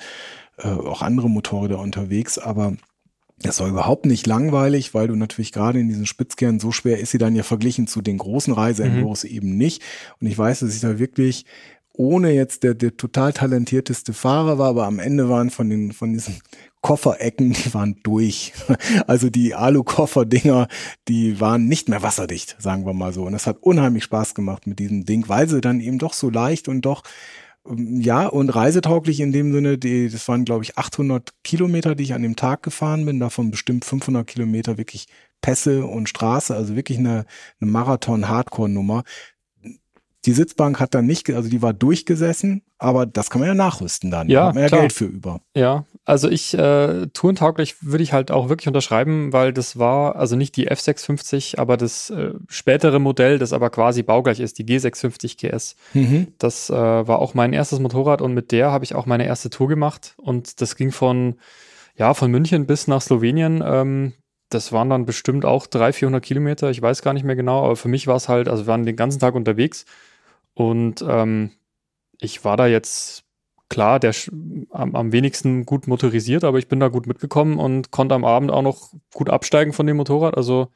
äh, 0.59 0.69
auch 0.69 1.03
andere 1.03 1.29
Motorräder 1.29 1.79
unterwegs, 1.79 2.39
aber 2.39 2.75
das 3.39 3.61
war 3.61 3.69
überhaupt 3.69 4.07
nicht 4.07 4.27
langweilig, 4.27 4.95
weil 4.95 5.09
du 5.09 5.17
natürlich 5.17 5.53
gerade 5.53 5.81
in 5.81 5.89
diesen 5.89 6.07
Spitzkernen 6.07 6.61
so 6.61 6.71
schwer 6.71 7.01
ist 7.01 7.11
sie 7.11 7.19
dann 7.19 7.35
ja 7.35 7.43
verglichen 7.43 7.87
zu 7.89 8.01
den 8.01 8.19
großen 8.19 8.55
Reiseenduros 8.55 9.25
mhm. 9.25 9.31
eben 9.31 9.57
nicht. 9.57 9.83
Und 10.21 10.29
ich 10.29 10.39
weiß, 10.39 10.61
dass 10.61 10.75
ich 10.75 10.81
da 10.81 10.99
wirklich 10.99 11.45
ohne 11.93 12.33
jetzt 12.33 12.63
der, 12.63 12.75
der 12.75 12.97
total 12.97 13.33
talentierteste 13.33 14.13
Fahrer 14.13 14.59
war, 14.59 14.69
aber 14.69 14.87
am 14.87 14.99
Ende 14.99 15.29
waren 15.29 15.51
von 15.51 15.69
den, 15.69 15.93
von 15.93 16.13
diesen 16.13 16.41
Kofferecken, 16.85 17.55
die 17.55 17.73
waren 17.75 17.97
durch. 18.03 18.53
Also 19.07 19.31
die 19.31 19.55
Alu-Koffer-Dinger, 19.55 20.69
die 21.09 21.41
waren 21.41 21.67
nicht 21.67 21.89
mehr 21.89 22.03
wasserdicht, 22.03 22.57
sagen 22.59 22.85
wir 22.85 22.93
mal 22.93 23.13
so. 23.13 23.25
Und 23.25 23.33
das 23.33 23.47
hat 23.47 23.57
unheimlich 23.61 24.05
Spaß 24.05 24.35
gemacht 24.35 24.67
mit 24.67 24.79
diesem 24.79 25.05
Ding, 25.05 25.29
weil 25.29 25.49
sie 25.49 25.61
dann 25.61 25.81
eben 25.81 25.99
doch 25.99 26.13
so 26.13 26.29
leicht 26.29 26.69
und 26.69 26.83
doch 26.83 27.03
ähm, 27.67 28.01
ja, 28.01 28.27
und 28.27 28.51
reisetauglich 28.51 29.21
in 29.21 29.33
dem 29.33 29.53
Sinne, 29.53 29.79
die, 29.79 30.11
das 30.11 30.29
waren, 30.29 30.45
glaube 30.45 30.65
ich, 30.65 30.77
800 30.77 31.33
Kilometer, 31.43 31.95
die 31.95 32.05
ich 32.05 32.15
an 32.15 32.23
dem 32.23 32.37
Tag 32.37 32.63
gefahren 32.63 33.07
bin, 33.07 33.19
davon 33.19 33.51
bestimmt 33.51 33.85
500 33.87 34.27
Kilometer 34.27 34.77
wirklich 34.77 35.07
Pässe 35.41 35.87
und 35.87 36.09
Straße, 36.09 36.55
also 36.55 36.77
wirklich 36.77 36.99
eine, 36.99 37.25
eine 37.61 37.71
Marathon-Hardcore-Nummer 37.71 39.05
die 40.27 40.33
Sitzbank 40.33 40.81
hat 40.81 40.95
dann 40.95 41.07
nicht, 41.07 41.29
also 41.31 41.49
die 41.49 41.61
war 41.61 41.73
durchgesessen, 41.73 42.63
aber 42.79 43.07
das 43.07 43.31
kann 43.31 43.41
man 43.41 43.49
ja 43.49 43.55
nachrüsten 43.55 44.11
dann. 44.11 44.29
Ja, 44.29 44.41
da 44.41 44.47
hat 44.47 44.55
man 44.55 44.63
ja 44.63 44.69
klar. 44.69 44.81
Geld 44.83 44.93
für 44.93 45.05
über. 45.05 45.41
Ja, 45.55 45.85
also 46.07 46.29
ich, 46.29 46.57
äh, 46.57 47.07
tourentauglich 47.09 47.77
würde 47.83 48.03
ich 48.03 48.13
halt 48.13 48.31
auch 48.31 48.49
wirklich 48.49 48.69
unterschreiben, 48.69 49.33
weil 49.33 49.53
das 49.53 49.79
war, 49.79 50.17
also 50.17 50.37
nicht 50.37 50.57
die 50.57 50.71
F650, 50.71 51.59
aber 51.59 51.77
das 51.77 52.11
äh, 52.11 52.33
spätere 52.49 52.99
Modell, 52.99 53.39
das 53.39 53.53
aber 53.53 53.71
quasi 53.71 54.03
baugleich 54.03 54.41
ist, 54.41 54.59
die 54.59 54.65
G650 54.65 55.37
GS. 55.39 55.77
Mhm. 55.93 56.29
Das 56.39 56.71
äh, 56.71 56.75
war 56.75 57.19
auch 57.19 57.35
mein 57.35 57.53
erstes 57.53 57.79
Motorrad 57.79 58.23
und 58.23 58.35
mit 58.35 58.53
der 58.53 58.71
habe 58.71 58.85
ich 58.85 58.95
auch 58.95 59.07
meine 59.07 59.27
erste 59.27 59.51
Tour 59.51 59.69
gemacht 59.69 60.15
und 60.17 60.61
das 60.61 60.77
ging 60.77 60.93
von, 60.93 61.37
ja, 61.97 62.15
von 62.15 62.31
München 62.31 62.67
bis 62.67 62.87
nach 62.87 63.01
Slowenien. 63.01 63.63
Ähm, 63.65 64.13
das 64.51 64.73
waren 64.73 64.91
dann 64.91 65.07
bestimmt 65.07 65.45
auch 65.45 65.67
300, 65.67 65.95
400 65.95 66.25
Kilometer, 66.25 66.71
ich 66.71 66.81
weiß 66.81 67.03
gar 67.03 67.13
nicht 67.13 67.25
mehr 67.25 67.37
genau, 67.37 67.65
aber 67.65 67.77
für 67.77 67.89
mich 67.89 68.07
war 68.07 68.17
es 68.17 68.29
halt, 68.29 68.49
also 68.49 68.65
wir 68.65 68.69
waren 68.69 68.85
den 68.85 68.97
ganzen 68.97 69.21
Tag 69.21 69.35
unterwegs 69.35 69.85
und 70.55 71.05
ähm, 71.07 71.51
ich 72.21 72.45
war 72.45 72.57
da 72.57 72.67
jetzt 72.67 73.25
klar, 73.69 73.99
der 73.99 74.15
am, 74.71 74.95
am 74.95 75.13
wenigsten 75.13 75.67
gut 75.67 75.87
motorisiert, 75.87 76.45
aber 76.45 76.59
ich 76.59 76.69
bin 76.69 76.81
da 76.81 76.89
gut 76.89 77.07
mitgekommen 77.07 77.59
und 77.59 77.91
konnte 77.91 78.15
am 78.15 78.25
Abend 78.25 78.51
auch 78.51 78.63
noch 78.63 78.93
gut 79.13 79.31
absteigen 79.31 79.73
von 79.73 79.87
dem 79.87 79.97
Motorrad. 79.97 80.37
Also 80.37 80.69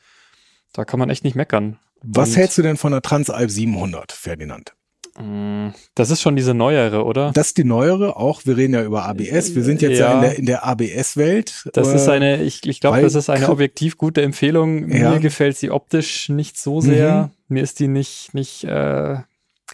da 0.73 0.85
kann 0.85 0.99
man 0.99 1.11
echt 1.11 1.25
nicht 1.25 1.37
meckern. 1.37 1.79
Was 2.03 2.31
und, 2.31 2.37
hältst 2.37 2.59
du 2.59 2.63
denn 2.63 2.77
von 2.77 2.93
der 2.93 3.03
Transalp 3.03 3.51
700, 3.51 4.13
Ferdinand? 4.13 4.75
Mm, 5.19 5.71
das 5.95 6.11
ist 6.11 6.23
schon 6.23 6.37
diese 6.37 6.55
neuere, 6.55 7.05
oder? 7.05 7.33
Das 7.33 7.49
ist 7.49 7.59
die 7.59 7.65
neuere, 7.65 8.17
auch 8.17 8.43
wir 8.47 8.57
reden 8.57 8.75
ja 8.75 8.85
über 8.85 9.05
ABS. 9.05 9.55
Wir 9.55 9.65
sind 9.65 9.83
jetzt 9.83 9.99
ja, 9.99 10.11
ja 10.11 10.15
in 10.15 10.21
der, 10.21 10.39
in 10.39 10.47
der 10.47 10.67
ABS-Welt. 10.67 11.71
Das 11.73 11.89
äh, 11.89 11.97
ist 11.97 12.09
eine, 12.09 12.43
ich, 12.43 12.67
ich 12.67 12.81
glaube, 12.81 13.01
das 13.01 13.15
ist 13.15 13.29
eine 13.29 13.49
objektiv 13.49 13.97
gute 13.99 14.23
Empfehlung. 14.23 14.91
Ja. 14.91 15.11
Mir 15.11 15.21
gefällt 15.21 15.57
sie 15.57 15.71
optisch 15.71 16.29
nicht 16.29 16.57
so 16.57 16.81
sehr. 16.81 17.31
Mhm. 17.49 17.55
Mir 17.55 17.63
ist 17.63 17.81
die 17.81 17.89
nicht, 17.89 18.33
nicht 18.35 18.65
äh, 18.65 19.19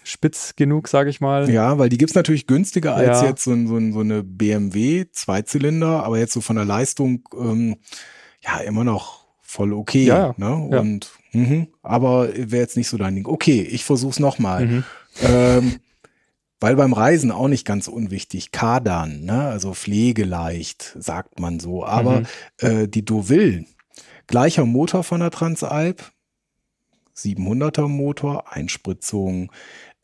spitz 0.05 0.55
genug, 0.57 0.87
sage 0.89 1.11
ich 1.11 1.21
mal. 1.21 1.51
Ja, 1.51 1.79
weil 1.79 1.89
die 1.89 1.99
gibt's 1.99 2.15
natürlich 2.15 2.47
günstiger 2.47 2.95
als 2.95 3.23
Ja. 3.23 3.29
jetzt 3.29 3.43
so, 3.45 3.53
so, 3.67 3.81
so 3.93 4.01
eine 4.01 4.23
BMW 4.23 5.07
Zweizylinder, 5.11 6.05
aber 6.05 6.19
jetzt 6.19 6.33
so 6.35 6.41
von 6.41 6.57
der 6.57 6.65
Leistung 6.65 7.29
ähm, 7.37 7.77
ja 8.41 8.59
immer 8.59 8.85
noch 8.85 9.25
voll 9.41 9.73
okay. 9.73 10.05
Ja, 10.05 10.35
ne? 10.37 10.69
ja. 10.71 10.81
Und 10.81 11.11
mhm, 11.33 11.69
aber 11.83 12.29
wäre 12.35 12.63
jetzt 12.63 12.77
nicht 12.77 12.89
so 12.89 12.97
dein 12.99 13.15
Ding. 13.15 13.27
Okay, 13.27 13.63
ich 13.63 13.85
versuch's 13.85 14.19
nochmal. 14.21 14.67
Mhm. 14.67 14.85
Ähm, 15.23 15.77
weil 16.61 16.77
beim 16.77 16.93
Reisen 16.93 17.31
auch 17.31 17.49
nicht 17.49 17.67
ganz 17.67 17.89
unwichtig, 17.89 18.51
Kardan, 18.53 19.23
ne? 19.25 19.43
also 19.49 19.75
pflegeleicht, 19.75 20.97
sagt 20.99 21.39
man 21.41 21.61
so. 21.61 21.85
Aber 21.85 22.21
Mhm. 22.21 22.27
äh, 22.59 22.89
die 22.89 23.05
Deauville, 23.05 23.65
gleicher 24.27 24.65
Motor 24.65 25.05
von 25.05 25.21
der 25.21 25.31
Transalp, 25.31 26.11
700er 27.17 27.89
Motor, 27.89 28.53
Einspritzung, 28.53 29.53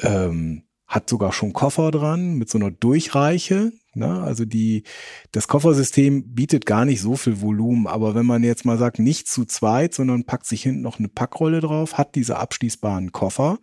ähm, 0.00 0.64
hat 0.86 1.08
sogar 1.08 1.32
schon 1.32 1.52
Koffer 1.52 1.92
dran 1.92 2.34
mit 2.34 2.50
so 2.50 2.58
einer 2.58 2.72
Durchreiche. 2.72 3.72
Ne? 3.94 4.22
Also 4.22 4.44
die, 4.44 4.82
das 5.30 5.46
Koffersystem 5.46 6.34
bietet 6.34 6.66
gar 6.66 6.84
nicht 6.84 7.00
so 7.00 7.14
viel 7.16 7.40
Volumen, 7.40 7.86
aber 7.86 8.16
wenn 8.16 8.26
man 8.26 8.42
jetzt 8.42 8.64
mal 8.64 8.76
sagt, 8.76 8.98
nicht 8.98 9.28
zu 9.28 9.44
zweit, 9.44 9.94
sondern 9.94 10.24
packt 10.24 10.46
sich 10.46 10.64
hinten 10.64 10.82
noch 10.82 10.98
eine 10.98 11.08
Packrolle 11.08 11.60
drauf, 11.60 11.96
hat 11.96 12.16
diese 12.16 12.38
abschließbaren 12.38 13.12
Koffer, 13.12 13.58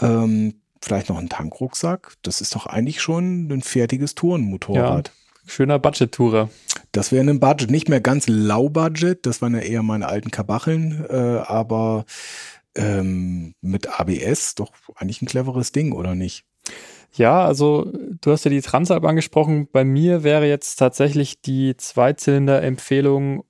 ähm, 0.00 0.60
vielleicht 0.82 1.08
noch 1.08 1.16
einen 1.16 1.30
Tankrucksack, 1.30 2.16
das 2.22 2.42
ist 2.42 2.54
doch 2.54 2.66
eigentlich 2.66 3.00
schon 3.00 3.50
ein 3.50 3.62
fertiges 3.62 4.14
Tourenmotorrad. 4.14 5.12
Schöner 5.48 5.78
Budget-Tourer. 5.78 6.50
Das 6.92 7.10
wäre 7.10 7.28
ein 7.28 7.40
Budget, 7.40 7.70
nicht 7.70 7.88
mehr 7.88 8.00
ganz 8.00 8.28
low 8.28 8.68
Budget, 8.70 9.26
das 9.26 9.42
waren 9.42 9.54
ja 9.54 9.60
eher 9.60 9.82
meine 9.82 10.06
alten 10.06 10.30
Kabacheln, 10.30 11.04
äh, 11.08 11.14
aber 11.46 12.04
ähm, 12.76 13.54
mit 13.60 13.98
ABS 13.98 14.54
doch 14.54 14.72
eigentlich 14.94 15.20
ein 15.22 15.26
cleveres 15.26 15.72
Ding, 15.72 15.92
oder 15.92 16.14
nicht? 16.14 16.44
Ja, 17.14 17.44
also 17.44 17.90
du 18.20 18.30
hast 18.30 18.44
ja 18.44 18.50
die 18.50 18.60
Transalp 18.60 19.04
angesprochen. 19.04 19.66
Bei 19.72 19.82
mir 19.84 20.22
wäre 20.22 20.46
jetzt 20.46 20.76
tatsächlich 20.76 21.40
die 21.40 21.76
Zweizylinder-Empfehlung, 21.76 23.44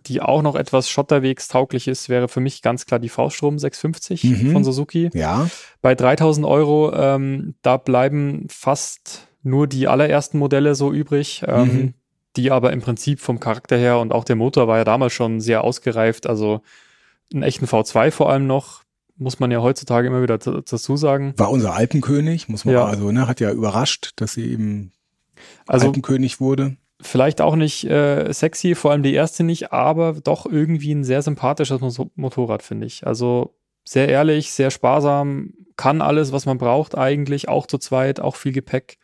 die 0.00 0.20
auch 0.20 0.42
noch 0.42 0.54
etwas 0.56 0.90
schotterwegs 0.90 1.48
tauglich 1.48 1.88
ist, 1.88 2.08
wäre 2.10 2.28
für 2.28 2.40
mich 2.40 2.60
ganz 2.60 2.84
klar 2.84 3.00
die 3.00 3.08
Fauststrom 3.08 3.58
650 3.58 4.24
Mhm. 4.24 4.52
von 4.52 4.64
Suzuki. 4.64 5.08
Ja, 5.14 5.48
Bei 5.80 5.94
3000 5.94 6.44
Euro, 6.46 6.92
ähm, 6.94 7.54
da 7.62 7.78
bleiben 7.78 8.46
fast 8.50 9.28
nur 9.44 9.66
die 9.68 9.86
allerersten 9.86 10.38
Modelle 10.38 10.74
so 10.74 10.92
übrig, 10.92 11.44
ähm, 11.46 11.62
Mhm. 11.68 11.94
die 12.36 12.50
aber 12.50 12.72
im 12.72 12.80
Prinzip 12.80 13.20
vom 13.20 13.38
Charakter 13.38 13.76
her 13.76 13.98
und 14.00 14.12
auch 14.12 14.24
der 14.24 14.34
Motor 14.36 14.66
war 14.66 14.78
ja 14.78 14.84
damals 14.84 15.12
schon 15.12 15.40
sehr 15.40 15.62
ausgereift. 15.62 16.26
Also 16.26 16.62
einen 17.32 17.44
echten 17.44 17.66
V2 17.66 18.10
vor 18.10 18.30
allem 18.30 18.46
noch, 18.48 18.82
muss 19.16 19.38
man 19.38 19.50
ja 19.52 19.60
heutzutage 19.62 20.08
immer 20.08 20.22
wieder 20.22 20.38
dazu 20.38 20.96
sagen. 20.96 21.34
war 21.36 21.50
unser 21.50 21.74
Alpenkönig, 21.74 22.48
muss 22.48 22.64
man 22.64 22.74
Ja. 22.74 22.84
also, 22.86 23.12
ne, 23.12 23.28
hat 23.28 23.38
ja 23.38 23.52
überrascht, 23.52 24.12
dass 24.16 24.32
sie 24.32 24.50
eben 24.50 24.90
Also 25.66 25.86
Alpenkönig 25.86 26.40
wurde. 26.40 26.76
vielleicht 27.00 27.40
auch 27.40 27.54
nicht 27.54 27.84
äh, 27.84 28.32
sexy, 28.32 28.74
vor 28.74 28.90
allem 28.92 29.02
die 29.04 29.14
erste 29.14 29.44
nicht, 29.44 29.72
aber 29.72 30.14
doch 30.24 30.46
irgendwie 30.46 30.92
ein 30.92 31.04
sehr 31.04 31.22
sympathisches 31.22 31.80
Mo- 31.80 32.10
Motorrad, 32.16 32.62
finde 32.62 32.86
ich. 32.86 33.06
Also 33.06 33.54
sehr 33.84 34.08
ehrlich, 34.08 34.50
sehr 34.52 34.70
sparsam, 34.70 35.52
kann 35.76 36.00
alles, 36.00 36.32
was 36.32 36.46
man 36.46 36.56
braucht 36.58 36.96
eigentlich, 36.96 37.48
auch 37.48 37.66
zu 37.66 37.78
zweit, 37.78 38.20
auch 38.20 38.36
viel 38.36 38.52
Gepäck, 38.52 38.96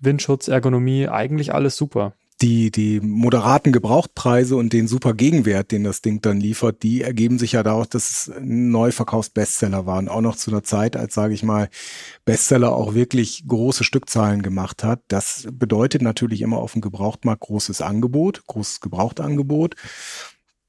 Windschutz, 0.00 0.48
Ergonomie, 0.48 1.08
eigentlich 1.08 1.54
alles 1.54 1.76
super. 1.76 2.14
Die, 2.42 2.70
die 2.70 3.00
moderaten 3.00 3.70
Gebrauchtpreise 3.70 4.56
und 4.56 4.72
den 4.72 4.88
super 4.88 5.12
Gegenwert, 5.12 5.72
den 5.72 5.84
das 5.84 6.00
Ding 6.00 6.22
dann 6.22 6.40
liefert, 6.40 6.82
die 6.82 7.02
ergeben 7.02 7.38
sich 7.38 7.52
ja 7.52 7.62
daraus, 7.62 7.90
dass 7.90 8.10
es 8.10 8.32
Neuverkaufsbestseller 8.40 9.84
waren. 9.84 10.08
Auch 10.08 10.22
noch 10.22 10.36
zu 10.36 10.50
einer 10.50 10.62
Zeit, 10.62 10.96
als, 10.96 11.12
sage 11.12 11.34
ich 11.34 11.42
mal, 11.42 11.68
Bestseller 12.24 12.72
auch 12.72 12.94
wirklich 12.94 13.44
große 13.46 13.84
Stückzahlen 13.84 14.40
gemacht 14.40 14.84
hat. 14.84 15.02
Das 15.08 15.48
bedeutet 15.52 16.00
natürlich 16.00 16.40
immer 16.40 16.56
auf 16.56 16.72
dem 16.72 16.80
Gebrauchtmarkt 16.80 17.42
großes 17.42 17.82
Angebot, 17.82 18.46
großes 18.46 18.80
Gebrauchtangebot. 18.80 19.74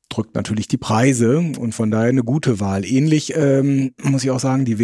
Drückt 0.09 0.35
natürlich 0.35 0.67
die 0.67 0.77
Preise 0.77 1.37
und 1.37 1.73
von 1.73 1.89
daher 1.89 2.09
eine 2.09 2.25
gute 2.25 2.59
Wahl. 2.59 2.83
Ähnlich 2.83 3.33
ähm, 3.37 3.93
muss 4.03 4.25
ich 4.25 4.31
auch 4.31 4.41
sagen, 4.41 4.65
die 4.65 4.77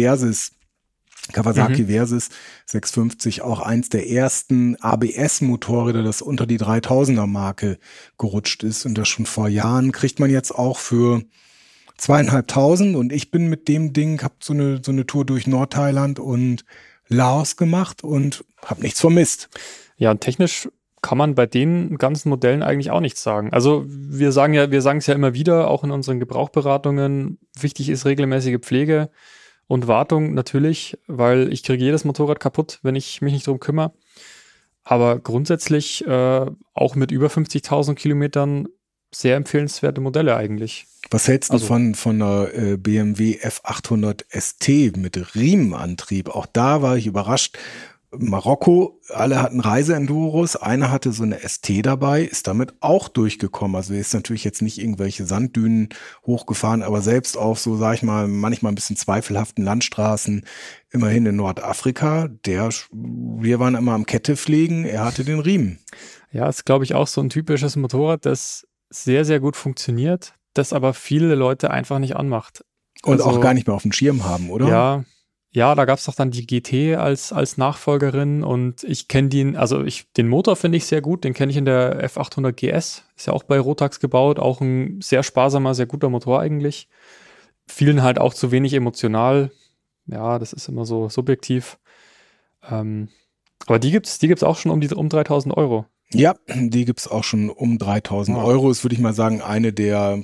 Kawasaki 1.32 1.86
Versys 1.86 2.30
650 2.66 3.42
auch 3.42 3.60
eins 3.60 3.88
der 3.88 4.08
ersten 4.08 4.76
ABS-Motorräder, 4.76 6.02
das 6.02 6.22
unter 6.22 6.46
die 6.46 6.58
3000er 6.58 7.26
Marke 7.26 7.78
gerutscht 8.18 8.62
ist 8.62 8.86
und 8.86 8.96
das 8.96 9.08
schon 9.08 9.26
vor 9.26 9.48
Jahren 9.48 9.92
kriegt 9.92 10.20
man 10.20 10.30
jetzt 10.30 10.52
auch 10.52 10.78
für 10.78 11.22
zweieinhalbtausend 11.96 12.96
und 12.96 13.12
ich 13.12 13.30
bin 13.30 13.48
mit 13.48 13.68
dem 13.68 13.92
Ding, 13.92 14.22
hab 14.22 14.42
so 14.42 14.52
eine, 14.52 14.80
so 14.84 14.92
eine 14.92 15.06
Tour 15.06 15.26
durch 15.26 15.46
Nordthailand 15.46 16.18
und 16.18 16.64
Laos 17.08 17.56
gemacht 17.56 18.04
und 18.04 18.44
hab 18.64 18.82
nichts 18.82 19.00
vermisst. 19.00 19.48
Ja, 19.96 20.10
und 20.12 20.20
technisch 20.20 20.68
kann 21.02 21.18
man 21.18 21.34
bei 21.34 21.46
den 21.46 21.96
ganzen 21.96 22.28
Modellen 22.28 22.62
eigentlich 22.62 22.90
auch 22.90 23.00
nichts 23.00 23.22
sagen. 23.22 23.52
Also 23.52 23.84
wir 23.86 24.32
sagen 24.32 24.54
ja, 24.54 24.70
wir 24.70 24.82
sagen 24.82 24.98
es 24.98 25.06
ja 25.06 25.14
immer 25.14 25.34
wieder, 25.34 25.68
auch 25.68 25.84
in 25.84 25.90
unseren 25.90 26.20
Gebrauchberatungen, 26.20 27.38
wichtig 27.58 27.88
ist 27.88 28.04
regelmäßige 28.04 28.58
Pflege 28.60 29.10
und 29.68 29.86
Wartung 29.86 30.34
natürlich, 30.34 30.98
weil 31.06 31.52
ich 31.52 31.62
kriege 31.62 31.84
jedes 31.84 32.04
Motorrad 32.04 32.40
kaputt, 32.40 32.80
wenn 32.82 32.96
ich 32.96 33.20
mich 33.22 33.32
nicht 33.34 33.46
drum 33.46 33.60
kümmere. 33.60 33.92
Aber 34.82 35.18
grundsätzlich 35.20 36.04
äh, 36.06 36.46
auch 36.74 36.94
mit 36.96 37.10
über 37.12 37.28
50.000 37.28 37.94
Kilometern 37.94 38.68
sehr 39.14 39.36
empfehlenswerte 39.36 40.00
Modelle 40.00 40.36
eigentlich. 40.36 40.86
Was 41.10 41.28
hältst 41.28 41.50
du 41.50 41.54
Also- 41.54 41.66
von, 41.66 41.94
von 41.94 42.20
einer 42.20 42.52
äh, 42.54 42.76
BMW 42.76 43.38
F800 43.42 44.24
ST 44.30 44.96
mit 44.96 45.34
Riemenantrieb? 45.34 46.28
Auch 46.30 46.46
da 46.46 46.82
war 46.82 46.96
ich 46.96 47.06
überrascht. 47.06 47.58
Marokko, 48.16 49.00
alle 49.10 49.42
hatten 49.42 49.60
Reiseenduros, 49.60 50.56
einer 50.56 50.90
hatte 50.90 51.12
so 51.12 51.24
eine 51.24 51.38
ST 51.46 51.84
dabei, 51.84 52.22
ist 52.22 52.46
damit 52.46 52.74
auch 52.80 53.08
durchgekommen. 53.08 53.76
Also 53.76 53.92
ist 53.92 54.14
natürlich 54.14 54.44
jetzt 54.44 54.62
nicht 54.62 54.78
irgendwelche 54.78 55.26
Sanddünen 55.26 55.90
hochgefahren, 56.26 56.82
aber 56.82 57.02
selbst 57.02 57.36
auf 57.36 57.58
so, 57.58 57.76
sag 57.76 57.94
ich 57.94 58.02
mal, 58.02 58.26
manchmal 58.26 58.72
ein 58.72 58.76
bisschen 58.76 58.96
zweifelhaften 58.96 59.62
Landstraßen, 59.62 60.44
immerhin 60.90 61.26
in 61.26 61.36
Nordafrika, 61.36 62.28
der, 62.46 62.70
wir 62.92 63.60
waren 63.60 63.74
immer 63.74 63.92
am 63.92 64.06
Kette 64.06 64.36
pflegen, 64.36 64.84
er 64.86 65.04
hatte 65.04 65.24
den 65.24 65.40
Riemen. 65.40 65.78
Ja, 66.32 66.48
ist 66.48 66.64
glaube 66.64 66.84
ich 66.84 66.94
auch 66.94 67.06
so 67.06 67.20
ein 67.20 67.28
typisches 67.28 67.76
Motorrad, 67.76 68.24
das 68.24 68.66
sehr, 68.88 69.26
sehr 69.26 69.38
gut 69.40 69.54
funktioniert, 69.54 70.32
das 70.54 70.72
aber 70.72 70.94
viele 70.94 71.34
Leute 71.34 71.70
einfach 71.70 71.98
nicht 71.98 72.16
anmacht. 72.16 72.64
Und 73.02 73.20
Also- 73.20 73.24
auch 73.38 73.40
gar 73.42 73.52
nicht 73.52 73.66
mehr 73.66 73.76
auf 73.76 73.82
dem 73.82 73.92
Schirm 73.92 74.24
haben, 74.24 74.48
oder? 74.50 74.66
Ja, 74.66 75.04
ja, 75.50 75.74
da 75.74 75.84
gab 75.86 75.98
es 75.98 76.04
doch 76.04 76.14
dann 76.14 76.30
die 76.30 76.46
GT 76.46 76.96
als, 76.96 77.32
als 77.32 77.56
Nachfolgerin 77.56 78.44
und 78.44 78.84
ich 78.84 79.08
kenne 79.08 79.28
den, 79.28 79.56
also 79.56 79.82
ich, 79.82 80.12
den 80.12 80.28
Motor 80.28 80.56
finde 80.56 80.76
ich 80.76 80.86
sehr 80.86 81.00
gut, 81.00 81.24
den 81.24 81.32
kenne 81.34 81.50
ich 81.50 81.56
in 81.56 81.64
der 81.64 82.06
F800 82.08 82.52
GS, 82.52 83.04
ist 83.16 83.26
ja 83.26 83.32
auch 83.32 83.44
bei 83.44 83.58
Rotax 83.58 83.98
gebaut, 84.00 84.38
auch 84.38 84.60
ein 84.60 85.00
sehr 85.00 85.22
sparsamer, 85.22 85.74
sehr 85.74 85.86
guter 85.86 86.10
Motor 86.10 86.40
eigentlich. 86.40 86.88
Vielen 87.66 88.02
halt 88.02 88.18
auch 88.18 88.34
zu 88.34 88.50
wenig 88.50 88.74
emotional. 88.74 89.50
Ja, 90.06 90.38
das 90.38 90.52
ist 90.52 90.68
immer 90.68 90.84
so 90.86 91.08
subjektiv. 91.08 91.78
Ähm, 92.68 93.08
aber 93.66 93.78
die 93.78 93.90
gibt's, 93.90 94.18
die 94.18 94.28
gibt's 94.28 94.42
auch 94.42 94.56
schon 94.56 94.72
um 94.72 94.80
die 94.80 94.88
um 94.88 95.08
3000 95.08 95.56
Euro. 95.56 95.86
Ja, 96.10 96.34
die 96.54 96.86
gibt's 96.86 97.08
auch 97.08 97.24
schon 97.24 97.50
um 97.50 97.78
3000 97.78 98.38
Ja. 98.38 98.44
Euro. 98.44 98.70
Ist, 98.70 98.84
würde 98.84 98.94
ich 98.94 99.00
mal 99.00 99.12
sagen, 99.12 99.42
eine 99.42 99.72
der 99.74 100.22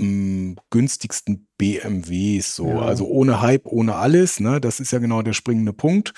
mh, 0.00 0.56
günstigsten 0.70 1.46
BMWs. 1.58 2.56
So. 2.56 2.68
Ja. 2.68 2.80
Also 2.80 3.06
ohne 3.06 3.40
Hype, 3.40 3.66
ohne 3.66 3.96
alles. 3.96 4.40
Ne? 4.40 4.60
Das 4.60 4.80
ist 4.80 4.90
ja 4.90 4.98
genau 4.98 5.22
der 5.22 5.32
springende 5.32 5.72
Punkt. 5.72 6.14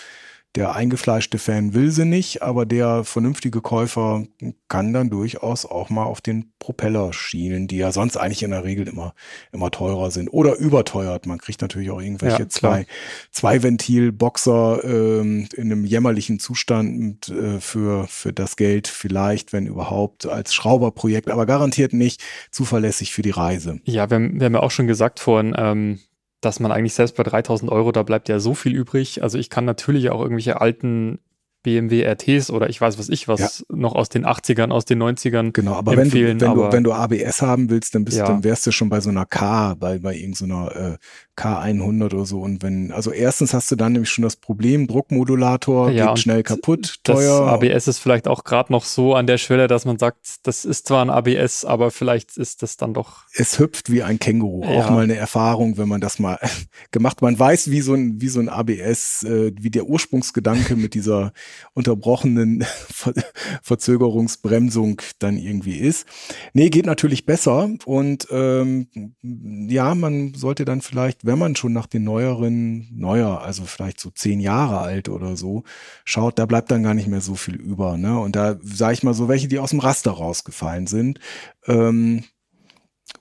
Der 0.54 0.74
eingefleischte 0.74 1.38
Fan 1.38 1.72
will 1.72 1.90
sie 1.90 2.04
nicht, 2.04 2.42
aber 2.42 2.66
der 2.66 3.04
vernünftige 3.04 3.62
Käufer 3.62 4.24
kann 4.68 4.92
dann 4.92 5.08
durchaus 5.08 5.64
auch 5.64 5.88
mal 5.88 6.04
auf 6.04 6.20
den 6.20 6.52
Propeller 6.58 7.14
schielen, 7.14 7.68
die 7.68 7.78
ja 7.78 7.90
sonst 7.90 8.18
eigentlich 8.18 8.42
in 8.42 8.50
der 8.50 8.62
Regel 8.62 8.86
immer, 8.86 9.14
immer 9.50 9.70
teurer 9.70 10.10
sind 10.10 10.28
oder 10.28 10.56
überteuert. 10.58 11.24
Man 11.24 11.38
kriegt 11.38 11.62
natürlich 11.62 11.90
auch 11.90 12.02
irgendwelche 12.02 12.42
Ja, 12.42 12.48
zwei, 12.50 12.86
zwei 13.30 13.62
Ventil-Boxer 13.62 14.84
ähm, 14.84 15.48
in 15.56 15.72
einem 15.72 15.84
jämmerlichen 15.86 16.38
Zustand 16.38 17.30
äh, 17.30 17.58
für, 17.58 18.06
für 18.08 18.34
das 18.34 18.56
Geld 18.56 18.88
vielleicht, 18.88 19.52
wenn 19.54 19.66
überhaupt, 19.66 20.26
als 20.26 20.52
Schrauberprojekt, 20.52 21.30
aber 21.30 21.46
garantiert 21.46 21.94
nicht 21.94 22.22
zuverlässig 22.50 23.12
für 23.12 23.22
die 23.22 23.30
Reise. 23.30 23.80
Ja, 23.84 24.10
wir, 24.10 24.16
haben- 24.16 24.38
wir 24.38 24.44
haben 24.46 24.54
ja 24.54 24.60
auch 24.60 24.70
schon 24.70 24.86
gesagt 24.86 25.18
vorhin, 25.18 25.54
ähm, 25.56 26.00
dass 26.42 26.60
man 26.60 26.72
eigentlich 26.72 26.94
selbst 26.94 27.16
bei 27.16 27.22
3000 27.22 27.70
Euro, 27.72 27.92
da 27.92 28.02
bleibt 28.02 28.28
ja 28.28 28.38
so 28.40 28.54
viel 28.54 28.74
übrig. 28.74 29.22
Also 29.22 29.38
ich 29.38 29.48
kann 29.48 29.64
natürlich 29.64 30.10
auch 30.10 30.20
irgendwelche 30.20 30.60
alten 30.60 31.20
BMW 31.62 32.02
RTs 32.02 32.50
oder 32.50 32.68
ich 32.68 32.80
weiß 32.80 32.98
was 32.98 33.08
ich 33.08 33.28
was 33.28 33.60
ja. 33.60 33.76
noch 33.76 33.94
aus 33.94 34.08
den 34.08 34.26
80ern, 34.26 34.70
aus 34.72 34.84
den 34.84 35.00
90ern. 35.00 35.52
Genau, 35.52 35.74
aber 35.74 35.96
empfehlen, 35.96 36.30
wenn, 36.30 36.38
du, 36.38 36.44
wenn, 36.44 36.50
aber, 36.50 36.66
du, 36.66 36.76
wenn 36.76 36.84
du 36.84 36.92
ABS 36.92 37.40
haben 37.40 37.70
willst, 37.70 37.94
dann 37.94 38.04
bist 38.04 38.18
ja. 38.18 38.26
dann 38.26 38.42
wärst 38.42 38.66
du 38.66 38.72
schon 38.72 38.88
bei 38.88 39.00
so 39.00 39.10
einer 39.10 39.24
K, 39.24 39.74
bei, 39.74 39.98
bei 39.98 40.16
irgendeiner 40.16 40.74
äh, 40.74 40.98
K100 41.36 42.04
oder 42.04 42.26
so. 42.26 42.40
Und 42.40 42.62
wenn, 42.62 42.92
also 42.92 43.10
erstens 43.10 43.54
hast 43.54 43.70
du 43.70 43.76
dann 43.76 43.92
nämlich 43.92 44.10
schon 44.10 44.22
das 44.22 44.36
Problem, 44.36 44.86
Druckmodulator 44.86 45.90
ja, 45.90 46.08
geht 46.08 46.18
schnell 46.18 46.42
kaputt, 46.42 46.96
teuer. 47.04 47.46
ABS 47.46 47.88
ist 47.88 48.00
vielleicht 48.00 48.28
auch 48.28 48.44
gerade 48.44 48.70
noch 48.70 48.84
so 48.84 49.14
an 49.14 49.26
der 49.26 49.38
Schwelle, 49.38 49.66
dass 49.66 49.86
man 49.86 49.98
sagt, 49.98 50.18
das 50.42 50.66
ist 50.66 50.86
zwar 50.86 51.02
ein 51.02 51.08
ABS, 51.08 51.64
aber 51.64 51.90
vielleicht 51.90 52.36
ist 52.36 52.62
das 52.62 52.76
dann 52.76 52.92
doch. 52.92 53.24
Es 53.34 53.58
hüpft 53.58 53.90
wie 53.90 54.02
ein 54.02 54.18
Känguru. 54.18 54.62
Ja. 54.64 54.70
Auch 54.70 54.90
mal 54.90 55.04
eine 55.04 55.16
Erfahrung, 55.16 55.78
wenn 55.78 55.88
man 55.88 56.02
das 56.02 56.18
mal 56.18 56.38
gemacht. 56.90 57.22
Man 57.22 57.38
weiß, 57.38 57.70
wie 57.70 57.80
so 57.80 57.94
ein, 57.94 58.20
wie 58.20 58.28
so 58.28 58.40
ein 58.40 58.50
ABS, 58.50 59.22
äh, 59.22 59.52
wie 59.58 59.70
der 59.70 59.86
Ursprungsgedanke 59.86 60.76
mit 60.76 60.92
dieser 60.92 61.32
unterbrochenen 61.72 62.62
Ver 62.88 63.14
Verzögerungsbremsung 63.62 65.00
dann 65.18 65.36
irgendwie 65.36 65.78
ist. 65.78 66.06
Nee, 66.52 66.68
geht 66.68 66.86
natürlich 66.86 67.24
besser. 67.24 67.70
Und 67.86 68.26
ähm, 68.30 68.88
ja, 69.22 69.94
man 69.94 70.34
sollte 70.34 70.64
dann 70.64 70.82
vielleicht 70.82 71.21
wenn 71.22 71.38
man 71.38 71.56
schon 71.56 71.72
nach 71.72 71.86
den 71.86 72.04
neueren, 72.04 72.88
neuer, 72.92 73.42
also 73.42 73.64
vielleicht 73.64 74.00
so 74.00 74.10
zehn 74.10 74.40
Jahre 74.40 74.78
alt 74.78 75.08
oder 75.08 75.36
so, 75.36 75.62
schaut, 76.04 76.38
da 76.38 76.46
bleibt 76.46 76.70
dann 76.70 76.82
gar 76.82 76.94
nicht 76.94 77.08
mehr 77.08 77.20
so 77.20 77.34
viel 77.34 77.56
über. 77.56 77.96
Ne? 77.96 78.18
Und 78.18 78.36
da 78.36 78.58
sage 78.62 78.94
ich 78.94 79.02
mal 79.02 79.14
so 79.14 79.28
welche, 79.28 79.48
die 79.48 79.58
aus 79.58 79.70
dem 79.70 79.80
Raster 79.80 80.10
rausgefallen 80.10 80.86
sind. 80.86 81.20
Ähm, 81.66 82.24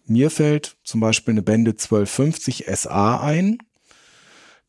mir 0.06 0.30
fällt 0.32 0.78
zum 0.84 1.00
Beispiel 1.00 1.34
eine 1.34 1.42
Bände 1.42 1.72
1250 1.72 2.66
SA 2.74 3.22
ein. 3.22 3.60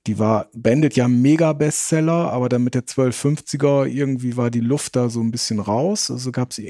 Die 0.09 0.19
war 0.19 0.49
Bandit 0.53 0.97
ja 0.97 1.07
mega 1.07 1.53
Bestseller, 1.53 2.33
aber 2.33 2.49
dann 2.49 2.65
mit 2.65 2.75
der 2.75 2.83
1250er 2.83 3.87
irgendwie 3.87 4.37
war 4.37 4.51
die 4.51 4.61
Luft 4.61 4.97
da 4.97 5.09
so 5.09 5.21
ein 5.21 5.31
bisschen 5.31 5.61
raus. 5.61 6.11
Also 6.11 6.33
gab 6.33 6.51
es 6.51 6.61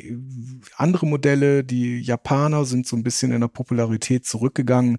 andere 0.77 1.07
Modelle, 1.07 1.65
die 1.65 2.01
Japaner 2.01 2.67
sind 2.67 2.87
so 2.87 2.95
ein 2.95 3.03
bisschen 3.03 3.33
in 3.33 3.41
der 3.41 3.49
Popularität 3.49 4.27
zurückgegangen. 4.27 4.99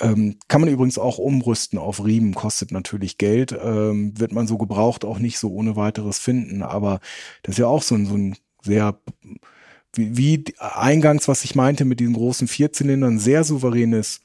Ähm, 0.00 0.38
kann 0.48 0.60
man 0.60 0.70
übrigens 0.70 0.98
auch 0.98 1.18
umrüsten 1.18 1.78
auf 1.78 2.04
Riemen, 2.04 2.34
kostet 2.34 2.72
natürlich 2.72 3.16
Geld, 3.16 3.56
ähm, 3.62 4.18
wird 4.18 4.32
man 4.32 4.48
so 4.48 4.58
gebraucht 4.58 5.04
auch 5.04 5.18
nicht 5.20 5.38
so 5.38 5.50
ohne 5.52 5.76
weiteres 5.76 6.18
finden, 6.18 6.62
aber 6.62 7.00
das 7.42 7.54
ist 7.54 7.58
ja 7.58 7.66
auch 7.68 7.82
so 7.82 7.94
ein, 7.94 8.06
so 8.06 8.14
ein 8.16 8.36
sehr, 8.62 8.98
wie, 9.92 10.16
wie 10.16 10.44
eingangs, 10.58 11.28
was 11.28 11.44
ich 11.44 11.54
meinte 11.54 11.84
mit 11.84 12.00
diesen 12.00 12.14
großen 12.14 12.48
Vierzylindern, 12.48 13.20
sehr 13.20 13.44
souveränes, 13.44 14.20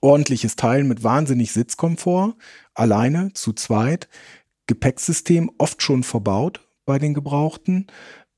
ordentliches 0.00 0.54
Teil 0.54 0.84
mit 0.84 1.02
wahnsinnig 1.02 1.52
Sitzkomfort, 1.52 2.36
alleine, 2.74 3.32
zu 3.32 3.52
zweit, 3.52 4.08
Gepäcksystem 4.68 5.50
oft 5.58 5.82
schon 5.82 6.04
verbaut 6.04 6.60
bei 6.84 6.98
den 6.98 7.14
Gebrauchten. 7.14 7.86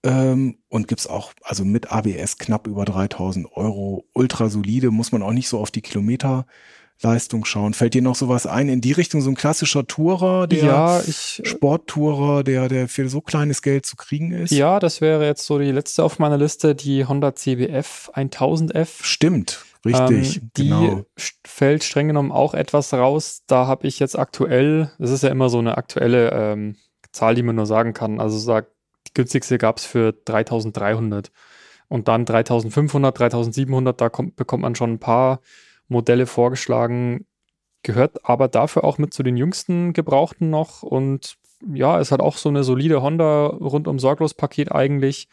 Ähm, 0.02 0.58
und 0.68 0.88
gibt's 0.88 1.06
auch, 1.06 1.32
also 1.42 1.64
mit 1.64 1.92
ABS 1.92 2.38
knapp 2.38 2.66
über 2.66 2.84
3000 2.84 3.46
Euro, 3.52 4.04
ultra 4.14 4.48
solide, 4.48 4.90
muss 4.90 5.12
man 5.12 5.22
auch 5.22 5.32
nicht 5.32 5.48
so 5.48 5.58
auf 5.58 5.70
die 5.70 5.82
Kilometerleistung 5.82 7.44
schauen. 7.44 7.74
Fällt 7.74 7.92
dir 7.92 8.00
noch 8.00 8.14
sowas 8.14 8.46
ein 8.46 8.70
in 8.70 8.80
die 8.80 8.92
Richtung, 8.92 9.20
so 9.20 9.30
ein 9.30 9.34
klassischer 9.34 9.86
Tourer, 9.86 10.46
der 10.46 10.64
ja, 10.64 11.00
ich, 11.06 11.42
Sporttourer, 11.44 12.44
der, 12.44 12.68
der 12.68 12.88
für 12.88 13.10
so 13.10 13.20
kleines 13.20 13.60
Geld 13.60 13.84
zu 13.84 13.96
kriegen 13.96 14.32
ist? 14.32 14.52
Ja, 14.52 14.80
das 14.80 15.02
wäre 15.02 15.26
jetzt 15.26 15.44
so 15.44 15.58
die 15.58 15.70
letzte 15.70 16.02
auf 16.02 16.18
meiner 16.18 16.38
Liste, 16.38 16.74
die 16.74 17.04
Honda 17.04 17.34
CBF 17.34 18.10
1000F. 18.14 19.02
Stimmt. 19.02 19.64
Richtig, 19.84 20.36
ähm, 20.36 20.50
die 20.56 20.68
genau. 20.68 21.04
fällt 21.44 21.84
streng 21.84 22.08
genommen 22.08 22.32
auch 22.32 22.52
etwas 22.52 22.92
raus. 22.92 23.42
Da 23.46 23.66
habe 23.66 23.86
ich 23.86 23.98
jetzt 23.98 24.18
aktuell, 24.18 24.90
das 24.98 25.10
ist 25.10 25.22
ja 25.22 25.30
immer 25.30 25.48
so 25.48 25.58
eine 25.58 25.78
aktuelle 25.78 26.30
ähm, 26.32 26.76
Zahl, 27.12 27.34
die 27.34 27.42
man 27.42 27.56
nur 27.56 27.66
sagen 27.66 27.94
kann. 27.94 28.20
Also 28.20 28.38
sagt 28.38 28.70
die 29.10 29.14
günstigste 29.14 29.58
gab 29.58 29.78
es 29.78 29.84
für 29.84 30.12
3300. 30.12 31.30
Und 31.88 32.08
dann 32.08 32.24
3500, 32.24 33.18
3700, 33.18 34.00
da 34.00 34.08
kommt, 34.08 34.36
bekommt 34.36 34.62
man 34.62 34.74
schon 34.74 34.92
ein 34.92 34.98
paar 35.00 35.40
Modelle 35.88 36.26
vorgeschlagen. 36.26 37.26
Gehört 37.82 38.24
aber 38.28 38.48
dafür 38.48 38.84
auch 38.84 38.98
mit 38.98 39.12
zu 39.12 39.22
den 39.22 39.36
jüngsten 39.36 39.92
Gebrauchten 39.92 40.50
noch. 40.50 40.82
Und 40.82 41.36
ja, 41.72 41.98
es 41.98 42.12
hat 42.12 42.20
auch 42.20 42.36
so 42.36 42.48
eine 42.48 42.64
solide 42.64 43.02
Honda 43.02 43.46
rundum 43.46 43.98
sorglos 43.98 44.34
Paket 44.34 44.72
eigentlich. 44.72 45.28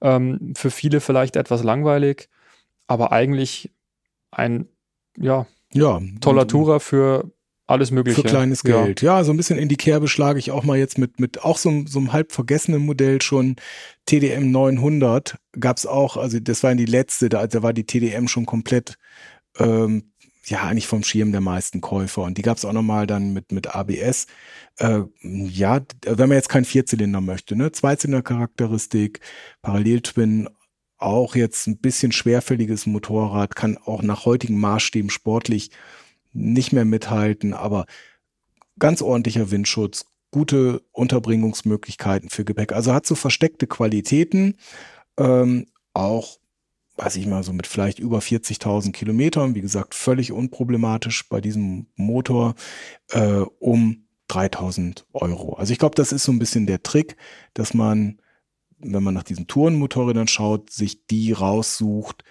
Ähm, 0.00 0.52
für 0.56 0.70
viele 0.70 1.00
vielleicht 1.00 1.36
etwas 1.36 1.62
langweilig, 1.62 2.28
aber 2.86 3.12
eigentlich 3.12 3.72
ein 4.30 4.68
ja, 5.16 5.46
ja 5.72 6.00
toller 6.20 6.46
Tourer 6.46 6.80
für 6.80 7.30
alles 7.66 7.90
Mögliche. 7.90 8.20
Für 8.20 8.28
kleines 8.28 8.62
Geld. 8.62 9.00
Ja. 9.00 9.18
ja, 9.18 9.24
so 9.24 9.32
ein 9.32 9.36
bisschen 9.36 9.58
in 9.58 9.68
die 9.68 9.76
Kerbe 9.76 10.08
schlage 10.08 10.38
ich 10.38 10.50
auch 10.50 10.64
mal 10.64 10.76
jetzt 10.76 10.98
mit, 10.98 11.18
mit 11.18 11.42
auch 11.42 11.56
so, 11.56 11.84
so 11.86 11.98
einem 11.98 12.12
halb 12.12 12.32
vergessenen 12.32 12.84
Modell 12.84 13.22
schon. 13.22 13.56
TDM 14.06 14.50
900 14.50 15.38
gab's 15.58 15.86
auch, 15.86 16.16
also 16.18 16.38
das 16.40 16.62
war 16.62 16.74
die 16.74 16.84
letzte, 16.84 17.30
da, 17.30 17.46
da 17.46 17.62
war 17.62 17.72
die 17.72 17.86
TDM 17.86 18.28
schon 18.28 18.44
komplett, 18.44 18.96
ähm, 19.58 20.12
ja, 20.44 20.64
eigentlich 20.64 20.86
vom 20.86 21.02
Schirm 21.02 21.32
der 21.32 21.40
meisten 21.40 21.80
Käufer. 21.80 22.22
Und 22.22 22.36
die 22.36 22.42
gab's 22.42 22.66
auch 22.66 22.74
nochmal 22.74 23.06
dann 23.06 23.32
mit, 23.32 23.50
mit 23.50 23.74
ABS. 23.74 24.26
Äh, 24.78 25.00
ja, 25.22 25.80
wenn 26.04 26.28
man 26.28 26.36
jetzt 26.36 26.50
keinen 26.50 26.66
Vierzylinder 26.66 27.22
möchte, 27.22 27.56
ne? 27.56 27.72
Zweizylinder-Charakteristik, 27.72 29.20
Paralleltwin, 29.62 30.50
auch 30.98 31.34
jetzt 31.34 31.66
ein 31.66 31.78
bisschen 31.78 32.12
schwerfälliges 32.12 32.84
Motorrad, 32.84 33.56
kann 33.56 33.78
auch 33.78 34.02
nach 34.02 34.26
heutigen 34.26 34.58
Maßstäben 34.60 35.10
sportlich 35.10 35.70
nicht 36.34 36.72
mehr 36.72 36.84
mithalten, 36.84 37.54
aber 37.54 37.86
ganz 38.78 39.00
ordentlicher 39.02 39.50
Windschutz, 39.50 40.06
gute 40.30 40.82
Unterbringungsmöglichkeiten 40.90 42.28
für 42.28 42.44
Gepäck. 42.44 42.72
Also 42.72 42.92
hat 42.92 43.06
so 43.06 43.14
versteckte 43.14 43.66
Qualitäten, 43.66 44.56
ähm, 45.16 45.66
auch, 45.92 46.38
weiß 46.96 47.16
ich 47.16 47.26
mal, 47.26 47.44
so 47.44 47.52
mit 47.52 47.68
vielleicht 47.68 48.00
über 48.00 48.18
40.000 48.18 48.92
Kilometern, 48.92 49.54
wie 49.54 49.60
gesagt, 49.60 49.94
völlig 49.94 50.32
unproblematisch 50.32 51.28
bei 51.28 51.40
diesem 51.40 51.86
Motor, 51.94 52.56
äh, 53.10 53.44
um 53.60 54.04
3000 54.28 55.06
Euro. 55.12 55.54
Also 55.54 55.72
ich 55.72 55.78
glaube, 55.78 55.94
das 55.94 56.10
ist 56.10 56.24
so 56.24 56.32
ein 56.32 56.38
bisschen 56.38 56.66
der 56.66 56.82
Trick, 56.82 57.16
dass 57.52 57.74
man, 57.74 58.18
wenn 58.78 59.02
man 59.02 59.14
nach 59.14 59.22
diesen 59.22 59.46
Tourenmotorrädern 59.46 60.28
schaut, 60.28 60.70
sich 60.70 61.06
die 61.06 61.32
raussucht, 61.32 62.24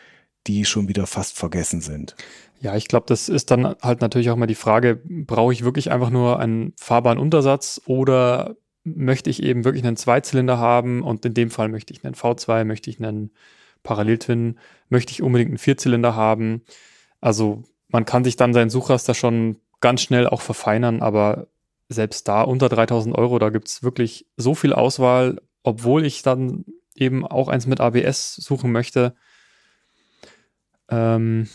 die 0.48 0.66
schon 0.66 0.90
wieder 0.90 1.08
fast 1.08 1.38
vergessen 1.38 1.80
sind. 1.80 2.16
Ja, 2.64 2.78
ich 2.78 2.88
glaube, 2.88 3.06
das 3.10 3.28
ist 3.28 3.52
dann 3.52 3.76
halt 3.82 4.00
natürlich 4.00 4.30
auch 4.30 4.38
mal 4.38 4.48
die 4.48 4.56
Frage, 4.56 5.02
brauche 5.04 5.52
ich 5.52 5.66
wirklich 5.66 5.92
einfach 5.92 6.10
nur 6.10 6.40
einen 6.40 6.72
fahrbaren 6.80 7.20
Untersatz 7.20 7.82
oder 7.88 8.56
möchte 8.86 9.30
ich 9.30 9.44
eben 9.44 9.66
wirklich 9.66 9.84
einen 9.84 9.98
Zweizylinder 9.98 10.58
haben 10.60 11.02
und 11.02 11.26
in 11.26 11.34
dem 11.34 11.52
Fall 11.52 11.68
möchte 11.68 11.92
ich 11.92 12.06
einen 12.06 12.16
V2, 12.16 12.64
möchte 12.64 12.90
ich 12.90 13.04
einen 13.04 13.32
Paralleltwin, 13.84 14.60
möchte 14.88 15.12
ich 15.12 15.22
unbedingt 15.22 15.50
einen 15.50 15.58
Vierzylinder 15.58 16.16
haben. 16.16 16.62
Also 17.20 17.64
man 17.90 18.06
kann 18.06 18.24
sich 18.24 18.38
dann 18.38 18.54
sein 18.54 18.70
Suchraster 18.70 19.14
schon 19.14 19.58
ganz 19.82 20.02
schnell 20.02 20.26
auch 20.26 20.40
verfeinern, 20.40 21.02
aber 21.02 21.48
selbst 21.90 22.30
da 22.30 22.44
unter 22.44 22.70
3000 22.70 23.14
Euro, 23.14 23.40
da 23.40 23.50
gibt's 23.50 23.84
wirklich 23.84 24.26
so 24.38 24.56
viel 24.56 24.72
Auswahl, 24.72 25.42
obwohl 25.64 26.06
ich 26.06 26.22
dann 26.22 26.64
eben 26.96 27.28
auch 27.28 27.50
eins 27.50 27.68
mit 27.68 27.82
ABS 27.82 28.36
suchen 28.36 28.72
möchte. 28.72 29.16
Ähm, 30.90 31.50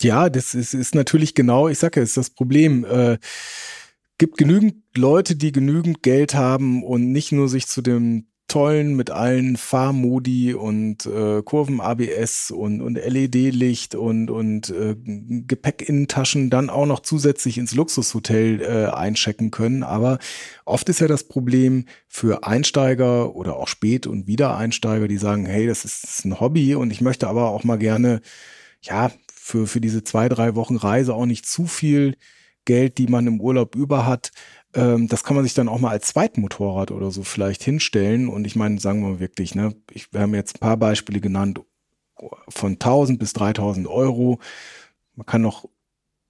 ja, 0.00 0.28
das 0.30 0.54
ist, 0.54 0.74
ist 0.74 0.94
natürlich 0.94 1.34
genau, 1.34 1.68
ich 1.68 1.78
sage 1.78 2.00
ja, 2.00 2.04
ist 2.04 2.16
das 2.16 2.30
Problem. 2.30 2.84
Äh, 2.84 3.18
gibt 4.18 4.38
genügend 4.38 4.76
Leute, 4.96 5.36
die 5.36 5.52
genügend 5.52 6.02
Geld 6.02 6.34
haben 6.34 6.84
und 6.84 7.12
nicht 7.12 7.32
nur 7.32 7.48
sich 7.48 7.66
zu 7.66 7.82
dem 7.82 8.26
tollen 8.52 8.94
mit 8.94 9.10
allen 9.10 9.56
Fahrmodi 9.56 10.52
und 10.52 11.06
äh, 11.06 11.42
Kurven-ABS 11.42 12.50
und, 12.50 12.82
und 12.82 12.96
LED-Licht 12.96 13.94
und, 13.94 14.30
und 14.30 14.68
äh, 14.68 14.94
Gepäckinnentaschen 14.94 16.50
dann 16.50 16.68
auch 16.68 16.84
noch 16.84 17.00
zusätzlich 17.00 17.56
ins 17.56 17.74
Luxushotel 17.74 18.60
äh, 18.60 18.94
einchecken 18.94 19.50
können. 19.50 19.82
Aber 19.82 20.18
oft 20.66 20.88
ist 20.90 21.00
ja 21.00 21.08
das 21.08 21.24
Problem 21.24 21.86
für 22.08 22.46
Einsteiger 22.46 23.34
oder 23.34 23.56
auch 23.56 23.68
Spät- 23.68 24.06
und 24.06 24.26
Wiedereinsteiger, 24.26 25.08
die 25.08 25.18
sagen, 25.18 25.46
hey, 25.46 25.66
das 25.66 25.86
ist, 25.86 26.04
das 26.04 26.18
ist 26.18 26.24
ein 26.26 26.38
Hobby 26.38 26.74
und 26.74 26.90
ich 26.90 27.00
möchte 27.00 27.28
aber 27.28 27.50
auch 27.50 27.64
mal 27.64 27.78
gerne 27.78 28.20
ja, 28.82 29.10
für, 29.52 29.66
für 29.66 29.80
diese 29.82 30.02
zwei, 30.02 30.30
drei 30.30 30.54
Wochen 30.54 30.76
Reise 30.76 31.14
auch 31.14 31.26
nicht 31.26 31.44
zu 31.44 31.66
viel 31.66 32.16
Geld, 32.64 32.96
die 32.96 33.06
man 33.06 33.26
im 33.26 33.38
Urlaub 33.38 33.76
über 33.76 34.06
hat. 34.06 34.30
Ähm, 34.72 35.08
das 35.08 35.24
kann 35.24 35.36
man 35.36 35.44
sich 35.44 35.52
dann 35.52 35.68
auch 35.68 35.78
mal 35.78 35.90
als 35.90 36.08
Zweitmotorrad 36.08 36.90
oder 36.90 37.10
so 37.10 37.22
vielleicht 37.22 37.62
hinstellen. 37.62 38.28
Und 38.28 38.46
ich 38.46 38.56
meine, 38.56 38.80
sagen 38.80 39.02
wir 39.02 39.20
wirklich, 39.20 39.54
ne, 39.54 39.74
ich, 39.90 40.10
wir 40.12 40.20
haben 40.20 40.34
jetzt 40.34 40.56
ein 40.56 40.60
paar 40.60 40.78
Beispiele 40.78 41.20
genannt 41.20 41.60
von 42.48 42.72
1000 42.72 43.18
bis 43.18 43.34
3000 43.34 43.86
Euro. 43.88 44.38
Man 45.16 45.26
kann 45.26 45.42
noch 45.42 45.68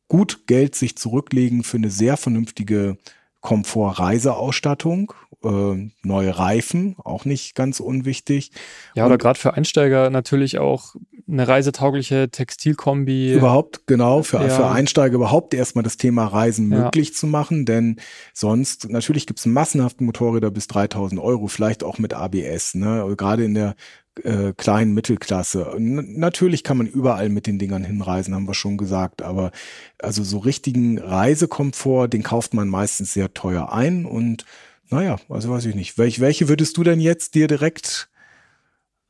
gut 0.09 0.49
Geld 0.49 0.75
sich 0.75 0.97
zurücklegen 0.97 1.63
für 1.63 1.77
eine 1.77 1.91
sehr 1.91 2.17
vernünftige 2.17 2.99
Komfort-Reiseausstattung. 3.41 5.13
Äh, 5.45 5.91
neue 6.03 6.39
Reifen, 6.39 6.97
auch 7.03 7.25
nicht 7.25 7.55
ganz 7.55 7.81
unwichtig. 7.81 8.53
Ja, 8.95 9.07
oder 9.07 9.19
gerade 9.19 9.39
für 9.39 9.55
Einsteiger 9.55 10.11
natürlich 10.11 10.59
auch 10.59 10.97
eine 11.29 11.49
reisetaugliche 11.49 12.31
Textilkombi. 12.31 13.33
Überhaupt, 13.33 13.87
genau, 13.87 14.23
für, 14.23 14.43
ja. 14.43 14.49
für 14.49 14.69
Einsteiger 14.69 15.15
überhaupt 15.15 15.55
erstmal 15.55 15.83
das 15.85 15.97
Thema 15.97 16.27
Reisen 16.27 16.71
ja. 16.71 16.85
möglich 16.85 17.15
zu 17.15 17.27
machen, 17.27 17.65
denn 17.65 17.97
sonst, 18.35 18.89
natürlich 18.91 19.27
gibt 19.27 19.39
es 19.39 19.47
massenhafte 19.47 20.05
Motorräder 20.05 20.51
bis 20.51 20.67
3000 20.69 21.21
Euro, 21.21 21.47
vielleicht 21.49 21.85
auch 21.85 21.99
mit 21.99 22.15
ABS, 22.15 22.75
ne? 22.75 23.15
gerade 23.17 23.45
in 23.45 23.55
der 23.55 23.75
äh, 24.23 24.53
kleinen 24.53 24.93
Mittelklasse. 24.93 25.73
N 25.77 26.19
natürlich 26.19 26.65
kann 26.65 26.77
man 26.77 26.87
überall 26.87 27.29
mit 27.31 27.47
den 27.47 27.59
Dingern 27.59 27.85
hinreisen, 27.85 28.35
haben 28.35 28.47
wir 28.47 28.55
schon 28.55 28.77
gesagt, 28.77 29.23
aber 29.23 29.53
also 29.99 30.23
so 30.23 30.39
richtigen 30.39 30.99
Reisekomfort, 30.99 32.09
den 32.09 32.23
kauft 32.23 32.53
man 32.53 32.69
meistens 32.69 33.15
sehr 33.15 33.33
teuer 33.33 33.73
ein 33.73 34.05
und 34.05 34.45
naja, 34.93 35.17
also 35.29 35.51
weiß 35.51 35.67
ich 35.67 35.75
nicht. 35.75 35.99
Welch, 35.99 36.21
welche 36.21 36.49
würdest 36.49 36.77
du 36.77 36.85
denn 36.85 37.01
jetzt 37.01 37.35
dir 37.35 37.47
direkt 37.47 38.09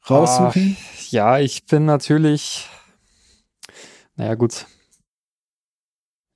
raussuchen? 0.09 0.77
Ach, 0.79 1.11
ja, 1.11 1.38
ich 1.38 1.66
bin 1.66 1.85
natürlich, 1.85 2.68
naja 4.16 4.35
gut, 4.35 4.66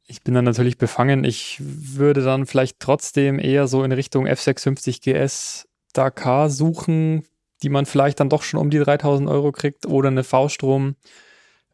ich 0.09 0.23
bin 0.23 0.35
dann 0.35 0.45
natürlich 0.45 0.79
befangen. 0.79 1.25
Ich 1.25 1.57
würde 1.61 2.23
dann 2.23 2.47
vielleicht 2.47 2.79
trotzdem 2.79 3.39
eher 3.39 3.67
so 3.67 3.83
in 3.83 3.93
Richtung 3.93 4.27
F650 4.27 5.03
GS 5.03 5.69
Dakar 5.93 6.51
suchen, 6.51 7.25
die 7.63 7.69
man 7.69 7.87
vielleicht 7.87 8.21
dann 8.21 8.29
doch 8.29 8.43
schon 8.43 8.61
um 8.61 8.71
die 8.71 8.79
3000 8.79 9.29
Euro 9.29 9.51
kriegt 9.51 9.87
oder 9.87 10.09
eine 10.09 10.25
V-Strom, 10.25 10.95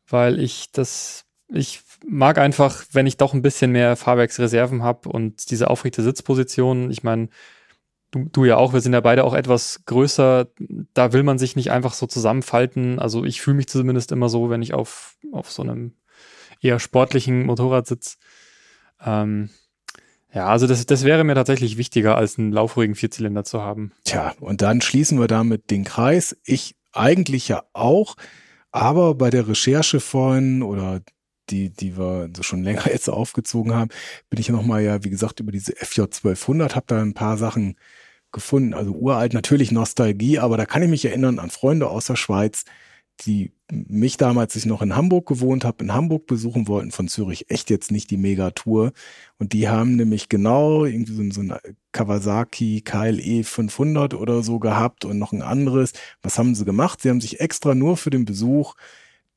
weil 0.08 0.38
ich 0.40 0.70
das, 0.72 1.24
ich 1.48 1.80
mag 2.06 2.38
einfach, 2.38 2.84
wenn 2.92 3.06
ich 3.06 3.16
doch 3.16 3.34
ein 3.34 3.42
bisschen 3.42 3.72
mehr 3.72 3.96
Fahrwerksreserven 3.96 4.82
habe 4.82 5.08
und 5.08 5.50
diese 5.50 5.68
aufrechte 5.68 6.02
Sitzposition. 6.02 6.90
Ich 6.90 7.02
meine, 7.02 7.28
du, 8.12 8.28
du 8.30 8.44
ja 8.44 8.56
auch, 8.56 8.72
wir 8.72 8.80
sind 8.80 8.92
ja 8.92 9.00
beide 9.00 9.24
auch 9.24 9.34
etwas 9.34 9.84
größer. 9.86 10.46
Da 10.94 11.12
will 11.12 11.24
man 11.24 11.38
sich 11.38 11.56
nicht 11.56 11.72
einfach 11.72 11.94
so 11.94 12.06
zusammenfalten. 12.06 13.00
Also 13.00 13.24
ich 13.24 13.40
fühle 13.40 13.56
mich 13.56 13.66
zumindest 13.66 14.12
immer 14.12 14.28
so, 14.28 14.50
wenn 14.50 14.62
ich 14.62 14.74
auf, 14.74 15.16
auf 15.32 15.50
so 15.50 15.62
einem 15.62 15.94
eher 16.60 16.78
sportlichen 16.78 17.44
Motorrad 17.46 17.88
sitze. 17.88 18.18
Ähm, 19.04 19.50
ja, 20.32 20.46
also 20.46 20.66
das, 20.66 20.86
das 20.86 21.04
wäre 21.04 21.24
mir 21.24 21.34
tatsächlich 21.34 21.76
wichtiger, 21.76 22.16
als 22.16 22.38
einen 22.38 22.52
laufruhigen 22.52 22.94
Vierzylinder 22.94 23.44
zu 23.44 23.60
haben. 23.60 23.92
Tja, 24.04 24.34
und 24.40 24.62
dann 24.62 24.80
schließen 24.80 25.18
wir 25.18 25.26
damit 25.26 25.70
den 25.70 25.84
Kreis. 25.84 26.36
Ich 26.44 26.76
eigentlich 26.92 27.48
ja 27.48 27.64
auch, 27.72 28.16
aber 28.70 29.14
bei 29.14 29.30
der 29.30 29.48
Recherche 29.48 30.00
vorhin 30.00 30.62
oder 30.62 31.00
die, 31.50 31.70
die 31.70 31.98
wir 31.98 32.30
so 32.34 32.42
schon 32.42 32.62
länger 32.62 32.86
jetzt 32.90 33.08
aufgezogen 33.08 33.74
haben, 33.74 33.90
bin 34.30 34.40
ich 34.40 34.48
nochmal 34.48 34.82
ja, 34.82 35.02
wie 35.04 35.10
gesagt, 35.10 35.40
über 35.40 35.52
diese 35.52 35.74
FJ 35.76 36.02
1200, 36.02 36.76
habe 36.76 36.86
da 36.86 37.02
ein 37.02 37.14
paar 37.14 37.36
Sachen 37.36 37.76
gefunden. 38.32 38.74
Also 38.74 38.92
uralt, 38.92 39.34
natürlich 39.34 39.72
Nostalgie, 39.72 40.38
aber 40.38 40.56
da 40.56 40.66
kann 40.66 40.82
ich 40.82 40.88
mich 40.88 41.04
erinnern 41.04 41.38
an 41.38 41.50
Freunde 41.50 41.88
aus 41.88 42.06
der 42.06 42.16
Schweiz, 42.16 42.64
die 43.20 43.52
mich 43.70 44.16
damals, 44.16 44.54
als 44.54 44.56
ich 44.56 44.66
noch 44.66 44.82
in 44.82 44.96
Hamburg 44.96 45.26
gewohnt 45.26 45.64
habe, 45.64 45.84
in 45.84 45.94
Hamburg 45.94 46.26
besuchen 46.26 46.68
wollten, 46.68 46.90
von 46.90 47.08
Zürich 47.08 47.50
echt 47.50 47.70
jetzt 47.70 47.90
nicht 47.90 48.10
die 48.10 48.16
Megatour. 48.16 48.92
Und 49.38 49.52
die 49.52 49.68
haben 49.68 49.96
nämlich 49.96 50.28
genau 50.28 50.84
irgendwie 50.84 51.12
so, 51.14 51.30
so 51.30 51.40
ein 51.40 51.54
Kawasaki 51.92 52.82
KLE 52.82 53.44
500 53.44 54.14
oder 54.14 54.42
so 54.42 54.58
gehabt 54.58 55.04
und 55.04 55.18
noch 55.18 55.32
ein 55.32 55.42
anderes. 55.42 55.92
Was 56.22 56.38
haben 56.38 56.54
sie 56.54 56.64
gemacht? 56.64 57.00
Sie 57.00 57.10
haben 57.10 57.20
sich 57.20 57.40
extra 57.40 57.74
nur 57.74 57.96
für 57.96 58.10
den 58.10 58.24
Besuch 58.24 58.74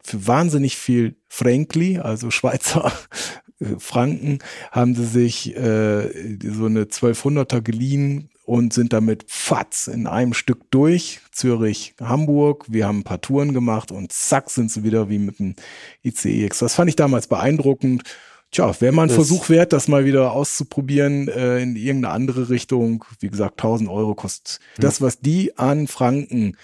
für 0.05 0.27
wahnsinnig 0.27 0.77
viel 0.77 1.15
Frankly, 1.27 1.97
also 1.97 2.29
Schweizer 2.29 2.91
Franken, 3.79 4.39
haben 4.71 4.93
sie 4.93 5.05
sich 5.05 5.55
äh, 5.55 6.37
so 6.43 6.65
eine 6.65 6.83
1200er 6.83 7.61
geliehen 7.61 8.29
und 8.45 8.73
sind 8.73 8.93
damit 8.93 9.25
fatz 9.27 9.87
in 9.87 10.07
einem 10.07 10.33
Stück 10.33 10.69
durch. 10.69 11.19
Zürich, 11.31 11.95
Hamburg. 11.99 12.65
Wir 12.67 12.87
haben 12.87 12.99
ein 12.99 13.03
paar 13.03 13.21
Touren 13.21 13.53
gemacht 13.53 13.91
und 13.91 14.13
zack 14.13 14.49
sind 14.49 14.71
sie 14.71 14.83
wieder 14.83 15.09
wie 15.09 15.17
mit 15.17 15.39
dem 15.39 15.55
ICEX. 16.03 16.59
Das 16.59 16.75
fand 16.75 16.89
ich 16.89 16.95
damals 16.95 17.27
beeindruckend. 17.27 18.03
Tja, 18.51 18.79
wäre 18.79 18.93
mal 18.93 19.03
ein 19.03 19.07
das 19.07 19.15
Versuch 19.15 19.49
wert, 19.49 19.73
das 19.73 19.87
mal 19.87 20.05
wieder 20.05 20.31
auszuprobieren 20.31 21.27
äh, 21.27 21.59
in 21.59 21.75
irgendeine 21.75 22.13
andere 22.13 22.49
Richtung. 22.49 23.03
Wie 23.19 23.29
gesagt, 23.29 23.59
1000 23.59 23.89
Euro 23.89 24.13
kostet 24.13 24.59
mhm. 24.77 24.81
das, 24.81 25.01
was 25.01 25.19
die 25.19 25.57
an 25.57 25.87
Franken 25.87 26.55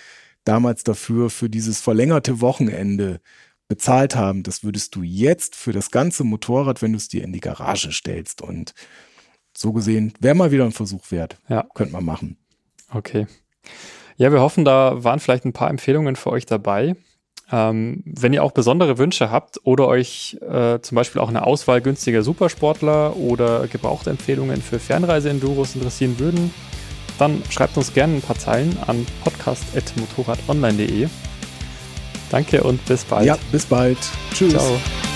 damals 0.43 0.83
dafür, 0.83 1.29
für 1.29 1.49
dieses 1.49 1.81
verlängerte 1.81 2.41
Wochenende 2.41 3.21
bezahlt 3.67 4.15
haben. 4.15 4.43
Das 4.43 4.63
würdest 4.63 4.95
du 4.95 5.01
jetzt 5.01 5.55
für 5.55 5.71
das 5.71 5.91
ganze 5.91 6.23
Motorrad, 6.23 6.81
wenn 6.81 6.91
du 6.91 6.97
es 6.97 7.07
dir 7.07 7.23
in 7.23 7.33
die 7.33 7.39
Garage 7.39 7.91
stellst. 7.91 8.41
Und 8.41 8.73
so 9.55 9.73
gesehen, 9.73 10.13
wäre 10.19 10.35
mal 10.35 10.51
wieder 10.51 10.65
ein 10.65 10.71
Versuch 10.71 11.11
wert. 11.11 11.37
Ja. 11.49 11.65
Könnte 11.73 11.93
man 11.93 12.05
machen. 12.05 12.37
Okay. 12.93 13.27
Ja, 14.17 14.31
wir 14.31 14.41
hoffen, 14.41 14.65
da 14.65 15.03
waren 15.03 15.19
vielleicht 15.19 15.45
ein 15.45 15.53
paar 15.53 15.69
Empfehlungen 15.69 16.15
für 16.15 16.31
euch 16.31 16.45
dabei. 16.45 16.95
Ähm, 17.51 18.03
wenn 18.05 18.33
ihr 18.33 18.43
auch 18.43 18.51
besondere 18.51 18.97
Wünsche 18.97 19.29
habt 19.29 19.59
oder 19.63 19.87
euch 19.87 20.37
äh, 20.41 20.79
zum 20.79 20.95
Beispiel 20.95 21.21
auch 21.21 21.27
eine 21.27 21.45
Auswahl 21.45 21.81
günstiger 21.81 22.23
Supersportler 22.23 23.17
oder 23.17 23.67
Gebrauchtempfehlungen 23.67 24.61
für 24.61 24.79
Fernreise-Enduros 24.79 25.75
interessieren 25.75 26.17
würden, 26.17 26.53
dann 27.19 27.43
schreibt 27.49 27.77
uns 27.77 27.93
gerne 27.93 28.15
ein 28.15 28.21
paar 28.21 28.37
Zeilen 28.37 28.77
an 28.87 29.05
podcast.motorradonline.de. 29.23 31.07
Danke 32.29 32.63
und 32.63 32.83
bis 32.85 33.03
bald. 33.03 33.25
Ja, 33.25 33.37
bis 33.51 33.65
bald. 33.65 33.97
Tschüss. 34.33 34.53
Ciao. 34.53 35.10